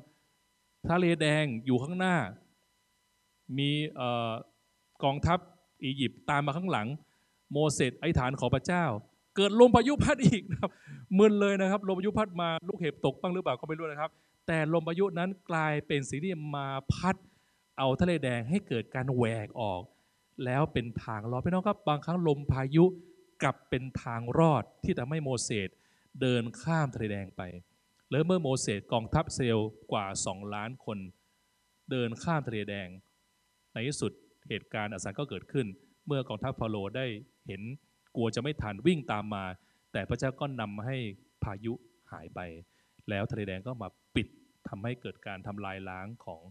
[0.87, 2.15] ทะเลแดงอยู่ข้างหน้า
[3.57, 3.69] มี
[5.03, 5.39] กองทัพ
[5.83, 6.87] อียิปต์ตามมาข้างหลัง
[7.51, 8.83] โมเสสไอฐานขอพระเจ้า
[9.35, 10.71] เกิดลมพายุพัดอีกนะครับ
[11.17, 14.11] มึนเลยนะครับลมพายุพัดมาลูกเห็บตกบ้างหรือเปล่าก็ไม่รู้นะครับ
[14.47, 17.15] แต่ลมพายุนั้นกลายเป็นสิ่งที่มาพัด
[17.77, 19.81] เอาทะเลแดงให้เกิดการแหวกออก
[20.45, 22.85] แล้วเป็นทางรอดพี่น้องครับบางครั้งลมพายุ
[23.43, 25.69] กลับเป็นทางรอดที่ทำให้โมเสส
[26.21, 27.41] เดินข้ามทะเลแดงไป
[28.11, 29.59] แล้วเมื่อโมเสสกองทัพเซล
[29.91, 30.97] กว่า 2 ล้านคน
[31.91, 32.87] เดินข้ามทะเลแดง
[33.73, 34.11] ในที่สุด
[34.49, 35.67] เหตุการณ์อัศจรรย์ก็เกิดขึ้น
[36.07, 37.05] เมื่อกองทัพฟาโรห์ได้
[37.47, 37.61] เห็น
[38.15, 39.45] กลัวจะไม่ทันวิ่งตามมา
[39.91, 40.95] แต่พระเจ้าก็นำให้
[41.43, 41.73] พายุ
[42.11, 42.39] หายไป
[43.09, 44.27] แล้วทะเลแดงก็มาปิด
[44.69, 46.41] ทำให้เกิดการทำลายล้างของ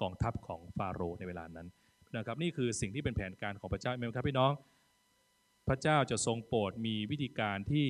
[0.00, 1.68] กองทัพของฟาโรห์ในเวลานั้น
[2.16, 4.52] นะครับนี่คือสิ่งที่เป็นแผนการของพระเจ้าเมครับพี่น้อง
[5.68, 7.86] พระเจ้าจะทรงโปรดมีวิธีการที่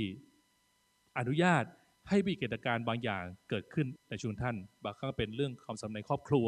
[1.19, 1.65] อนุญาต
[2.09, 6.47] ให้วิกฤตการณ์บางอย่างเกิดขึ้นในชุมท่าน บางครั้งเป็นเรื่องความสัมพันธ์ในครอบครัว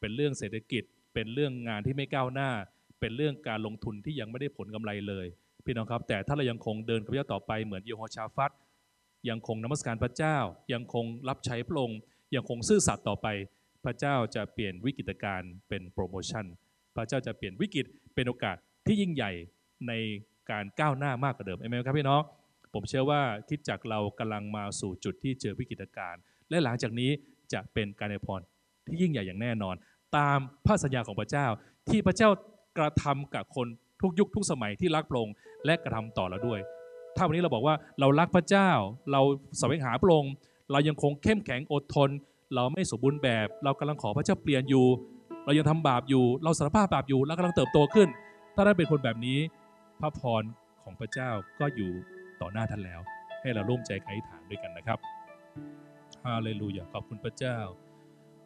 [0.00, 0.82] เป็นเรื่องเศรษฐกิจ
[1.14, 2.50] เป็นเรื่องงานที่ไม่ก้าวหน้า
[3.00, 5.26] เป็นเรื่องการลงทุนที่ยังไม่ได้ผลกำไรเลย
[5.64, 8.50] พี่น้องครับ แต่ถ้าเรายังคงเดินกับพระเจ้าต่อไปเหมือนโยโฮชาฟัต
[9.28, 10.36] ยังคงนมัสการพระเจ้า
[10.72, 11.98] ยังคงรับใช้พระองค์
[12.34, 13.26] ยังคงซื่อสัตย์ต่อไป
[13.84, 16.44] พระเจ้าจะเปลี่ยนวิกฤตการณ์เป็นโปรโมชั่น
[16.96, 19.32] พระเจ้าจะเปลี่ยนวิกฤตเป็นโอกาสที่ยิ่งใหญ่
[19.88, 19.92] ใน
[20.50, 22.22] การก้าวหน้ามากกว่าเดิมเอเมนครับพี่น้อง
[22.72, 26.20] ผมเชื่อว่าคิดจากเรากำลังมาสู่จุดที่เจอวิกฤตการณ์
[26.50, 27.10] และหลังจากนี้
[27.52, 28.40] จะเป็นการในพร
[28.86, 29.74] ที่ยิ่งใหญ่อย่างแน่นอน
[30.16, 31.46] ตามพระสัญญาของพระเจ้า
[31.88, 32.28] ที่พระเจ้า
[32.78, 33.66] กระทำกับคน
[34.02, 35.34] ทุกยุคทุกสมัยที่รักพระองค์
[35.64, 36.60] และกระทำต่อเราด้วย
[37.16, 38.70] ถ้าวันนี้เราบอกว่าเรารักพระเจ้า
[39.12, 39.20] เรา
[39.58, 40.32] แสวงหาพระองค์
[40.72, 42.10] เรายังคงเข้มแข็งอดทน
[42.54, 44.86] เราไม่สมบูรณ์แบบ เรากำลังขอพระเจ้าเปลี่ยนอยู่
[45.46, 48.08] เรายังทำบาปอยู่ เราสารภาพบาปอยู่ แล้วกำลังเติบโตขึ้น
[48.54, 49.38] ถ้าท่านเป็นคนแบบนี้
[50.00, 50.42] พระพร
[50.82, 51.30] ของพระเจ้า
[51.60, 51.90] ก็อยู่
[52.40, 53.00] ต่อหน้าท่านแล้ว
[53.42, 54.98] ให้เราร่วมใจกันอธิษฐานด้วยกันนะครับ
[56.24, 57.58] ฮาเลลูยาขอบคุณพระเจ้า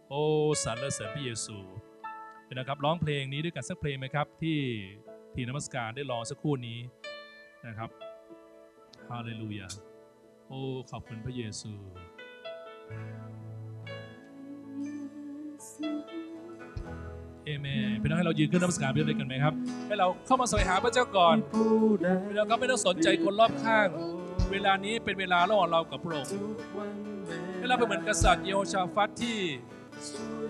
[0.08, 0.22] โอ้
[0.64, 1.58] สรรเสริญพระเยซู
[2.44, 4.58] เป็นนะครับร้องเพลงนี้ด้วยกันสักเพลงไหมครับ ที่
[5.34, 6.78] ทีนมัสการได้ร้องสักครู่นี้
[7.66, 7.90] นะครับ
[9.10, 9.68] ฮาเลลูยา
[10.48, 11.72] โอ้ขอบคุณพระเยซู
[17.50, 19.54] เอเมนพี่น้องให้เรายืนขึ้นนมัสการพระเจ้าด้วยกันไหมครับ
[19.86, 21.36] ให้เราเข้ามาแสวงหาพระเจ้าก่อน
[22.28, 23.88] พี่น้องครับไม่ต้องสนใจคนรอบข้าง
[24.52, 26.32] เวลานี้เป็นเวลาระหว่างเรากับพระองค์
[27.58, 29.38] ให้เราเป็นเหมือนกษัตริย์เยโฮชาฟัตที่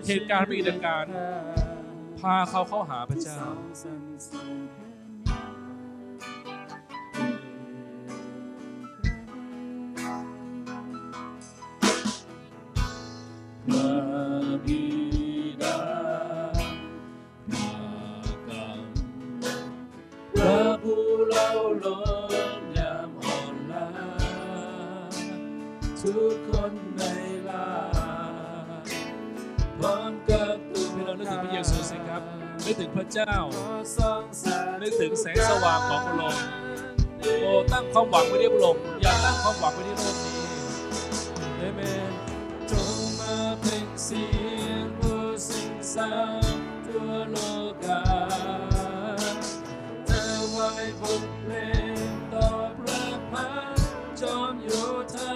[0.07, 1.11] เหตุการณ์มีเหตุการณ์
[2.19, 3.39] พาเขาเข้าหาพระเจ้า
[33.13, 33.37] เจ้า
[34.81, 36.43] นึกถึงแสงสว่างของพระองค์
[37.41, 40.41] โอ้ตั้งความหวังไว้ที่พระองค์อย่าตั้งความหวังไว้ที่โลกนี้
[41.57, 42.11] เอเมน
[42.71, 44.23] จงมาเปล่งเสี
[44.65, 46.13] ยงผู้สิ่งสา
[46.55, 47.37] งทั่วโล
[47.83, 48.03] กา
[50.05, 50.69] เธอไว้
[51.01, 51.53] บทเพล
[52.07, 52.47] งต่อ
[52.79, 53.79] พระพัก
[54.21, 54.69] จอมโย
[55.13, 55.33] ธา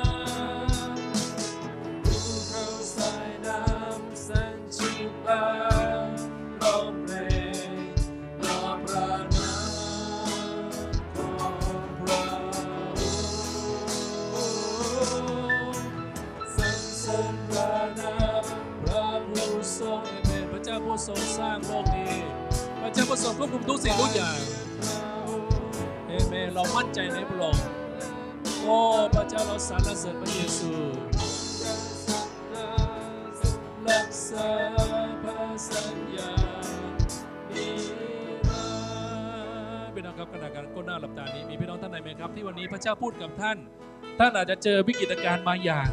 [2.06, 2.18] ภู
[2.48, 2.66] เขา
[2.96, 4.92] สายน้ำแสนชิ
[5.26, 5.65] บา
[21.16, 22.14] รงสร้างโลกนี้
[22.82, 24.40] พระเจ้าผู้ทรงควบคุมทุกสิ่งทุกอย่าง
[26.08, 27.66] เอเมนเรามั่นใจในพระองค์
[28.64, 28.78] โอ้
[29.16, 30.72] พระเจ้าเราสรรเสริญพระเยซู
[33.90, 34.50] รักษา
[35.24, 35.40] พระ
[35.70, 36.34] สัญญา
[37.54, 37.68] นิ
[38.48, 38.64] รั
[39.88, 43.58] นดร์พี่น้องครับขณะการก้มหน้าหลับตานี้มีพี่น้องท่านไหนไหมครับ ที่วันนี้พระเจ้าพูดกับท่าน
[44.20, 45.90] ท่านอาจจะเจอวิกฤตการณ์บางอย่าง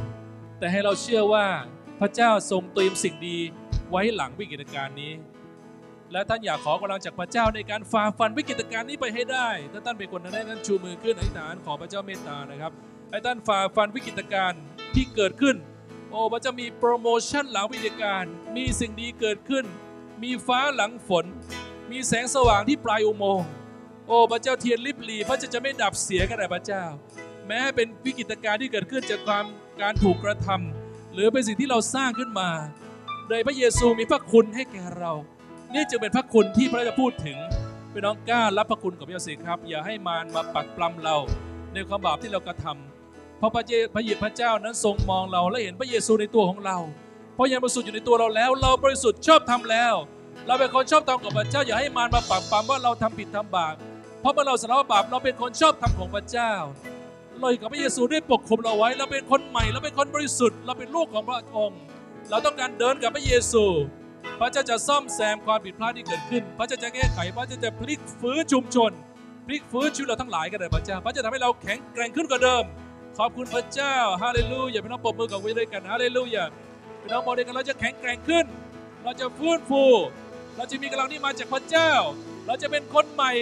[0.59, 1.47] แต่ให้เราเชื่อว่า
[2.01, 3.39] พระเจ้าทรงเตรียมสิ่งดี
[3.93, 5.13] ไว้หลังวิกฤตการณ์นี้
[6.13, 12.73] และท่านอยากขอกำลังจากพระเจ้าในการฝ่าฟันวิกฤตการณ์นี้ไปให้ได้ ถ้าท่านเป็นคนนั้นให้ท่านชูมือขึ้นอธิษฐานขอพระเจ้าเมตตานะครับ
[13.11, 14.61] ให้ท่านฝ่าฟันวิกฤตการณ์
[14.95, 15.57] ที่เกิดขึ้น
[16.11, 19.65] โอ้พระเจ้ามีโปรโมชั่นหลังวิกฤตการณ์มีสิ่งดีเกิดขึ้น
[20.23, 21.27] มีฟ้าหลังฝน
[21.91, 23.49] มีแสงสว่างที่ปลายอุโมงค์
[24.07, 26.85] โอ้พระเจ้าเทียนลิบลีพระเจ้าจะไม่ดับเสียกันแต่พระเจ้า
[27.47, 29.45] แม้เป็นวิกฤตการณ์ที่เกิดขึ้นจากความ
[29.83, 32.51] การถูกกระทำหรือเป็นสิ่งที่เราสร้างขึ้นมา
[33.29, 35.13] โดยพระเยซูมีพระคุณให้แก่เรา
[35.73, 37.39] นี่จึงเป็นพระคุณที่พระเจ้าพูดถึง
[37.93, 41.17] พี่น้องกล้ารับพระคุณกับพระเยซูครับ อย่าให้มารมาปักปลำเรา
[41.73, 46.79] ในความบาปที่เรากระทำเพราะพระเยพระเยพระเจ้านั้นทรงมองเราและเห็นพระเยซูในตัวของเรา
[47.35, 49.95] เพราะยังบริสุทธิ์อยู่ในตัวเราแล้ว เราบริสุทธิ์ชอบทำแล้ว
[50.47, 53.75] เราเป็นคนชอบทำกับพระเจ้าอย่าให้มารมาปักปลำว่าเราทำผิดทำบาป
[54.21, 56.53] เพราะเมื่อเราสารภาพบาปเราเป็นคนชอบทำของพระเจ้า
[57.41, 61.81] เราอยู่กับพระเยซูได้ปกคุมเราไว้ เราเป็นคนใหม่ เราเป็นคนบริสุทธิ์ เราเป็นลูกของพระองค์
[62.31, 63.65] เราต้องการเดินกับพระเยซู
[64.41, 68.93] พระเจ้าจะซ่อมแซมความผิดพลาดที่เกิดขึ้น พระเจ้าจะแก้ไข พระเจ้าจะพลิกฟื้นชุมชน
[69.47, 72.65] พลิกฟื้นชีวิตเราทั้งหลายกันเลยพระเจ้า พระเจ้าทำให้เราแข็งแกร่งขึ้นกว่าเดิม
[73.19, 76.45] ขอบคุณพระเจ้า ฮาเลลูยา พี่น้องปรบมือกับว้ด้วยกัน ฮาเลลูยา
[77.03, 78.45] พี่น้องบอกด้วยกันเราจะแข็งแกร่งขึ้น
[79.05, 79.85] เราจะฟื้นฟู
[80.57, 81.93] เราจะมีกำลังที่มาจากพระเจ้า
[82.47, 83.33] เราจะเป็นคนใหม่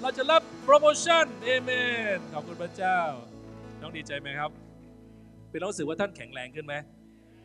[0.00, 1.70] เราจะรับโปรโมชั่น เอเม
[2.16, 2.98] น ขอบคุณพระเจ้า
[3.80, 4.50] น้องดีใจไหมครับ
[5.50, 6.74] เป็นน้องรู้สึกว่าท่านแข็งแรงขึ้นไหม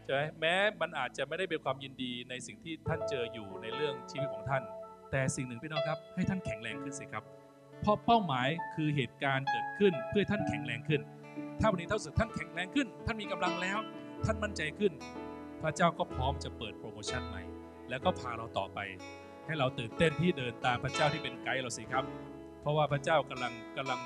[0.07, 4.63] ใช่ไหมแม้มันอาจจะไม่ได้เป็นความยินดีในสิ่งที่ท่านเจออยู่ในเรื่องชีวิตของท่าน
[5.11, 7.23] แต่สิ่งหนึ่งพี่น้องครับ ให้ท่านแข็งแรงขึ้นสิครับ
[7.81, 11.01] เพราะเป้าหมายคือเหตุการณ์เกิดขึ้นเพื่อท่านแข็งแรงขึ้น
[11.59, 13.77] ถ้าวันนี้ท่านสึกท่านแข็งแรงขึ้น ท่านมีกำลังแล้ว
[14.25, 14.93] ท่านมั่นใจขึ้น
[15.61, 17.43] พระเจ้าก็พร้อมจะเปิดโปรโมชั่นใหม่
[17.89, 18.79] แล้วก็พาเราต่อไป
[19.45, 22.03] ให้เราตื่นเต้นที่เดินตามพระเจ้าที่เป็นไกด์เราสิครับ
[22.61, 23.99] เพราะว่าพระเจ้ากำลังกำลัง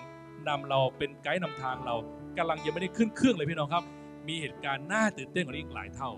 [0.49, 1.95] นำเราเป็นไกด์นำทางเรา
[2.37, 3.83] กำลังยังไม่ได้ขึ้นเครื่องเลยพี่น้องครับ
[4.27, 6.11] มีเหตุการณ์น่าตื่นเต้นกว่านี้อีกหลายเท่า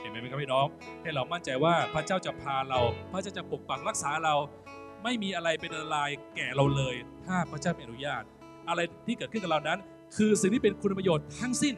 [0.00, 0.66] เห็นไหมครับพี่น้อง
[1.02, 2.80] ให้เรามั่นใจว่าพระเจ้าจะพาเรา
[3.12, 4.34] พระเจ้าจะปกปักรักษาเรา
[5.04, 6.94] ไม่มีอะไรเป็นอันตรายแก่เราเลย
[7.26, 8.22] ถ้าพระเจ้าไม่อนุญาต
[8.68, 9.78] อะไรที่เกิดขึ้นกับเรานั้น
[10.16, 11.74] คือสิ่งที่เป็นคุณประโยชน์ทั้งสิ้น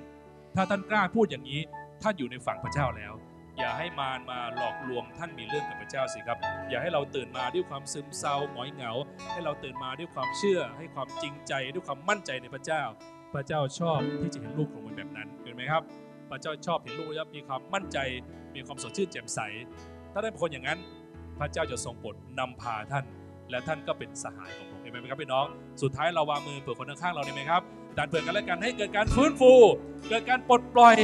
[0.57, 1.61] ถ้าท่านกล้าพูดอย่างนี้
[2.03, 3.15] ท่านอยู่ในฝั่งพระเจ้าแล้ว
[3.59, 6.39] อย่าให้มารมาหลอกลวงท่านมีเรื่องกับพระเจ้าสิครับ
[6.71, 8.93] อย่าให้เราตื่นมาด้วยความซึมเศร้าหงอยเหงา
[9.33, 12.83] ให้เราตื่นมาด้วยความเชื่อ ให้ความจริงใจ ด้วยความมั่นใจในพระเจ้า
[13.35, 15.83] พระเจ้าชอบที่จะเห็นลูกของมันแบบนั้นเห็นไหมครับ
[16.31, 17.99] พระเจ้าชอบเห็นลูกแล้วมีความมั่นใจ
[18.55, 19.41] มีความสดชื่นแจ่มใส
[20.13, 20.79] ถ้าได้เป็นคนอย่างนั้น
[21.39, 23.05] พระเจ้าจะทรงโปรดนำพาท่าน
[23.51, 25.47] และท่านก็เป็นสหายของพระองค์เห็นไหมครับพี่น้อง
[25.83, 27.63] สุดท้ายเราวางมือเผื่อคนข้างเราได้ไหมครับ
[27.97, 29.53] ดันเผื่อกันและกันให้เกิดการฟื้นฟู
[30.09, 30.97] เกิดการปลดปล่อย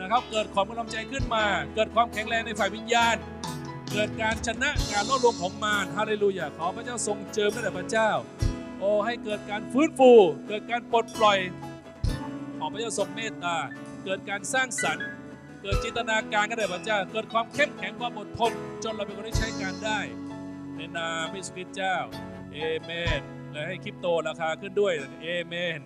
[0.00, 3.16] นะครับ เกิดความกำลังใจขึ้นมา เกิดความแข็งแรงในฝ่ายวิญญาณ
[3.92, 8.10] เกิดการชนะการล่อลวงของมารฮาเลลูยาขอพระเจ้าทรงเจิมด้วยพระเจ้า
[8.78, 10.10] โอ้ให้เกิดการฟื้นฟู
[10.48, 11.38] เกิดการปลดปล่อย
[12.60, 13.56] ขอพระเจ้าทรงเมตตา
[14.04, 15.06] เกิดการสร้างสรรค์
[15.62, 18.52] เกิดจินตนาการกันเลยพระเจ้า เกิดความเข้มแข็งความอดทน
[18.84, 20.00] จนเราเป็นคนที่ใช้การได้
[20.76, 21.96] ในนามพระสุคริสต์เจ้า
[22.52, 23.20] เอเมน
[23.52, 24.92] และให้คริปโตราคาขึ้นด้วย
[25.22, 25.78] เอเมน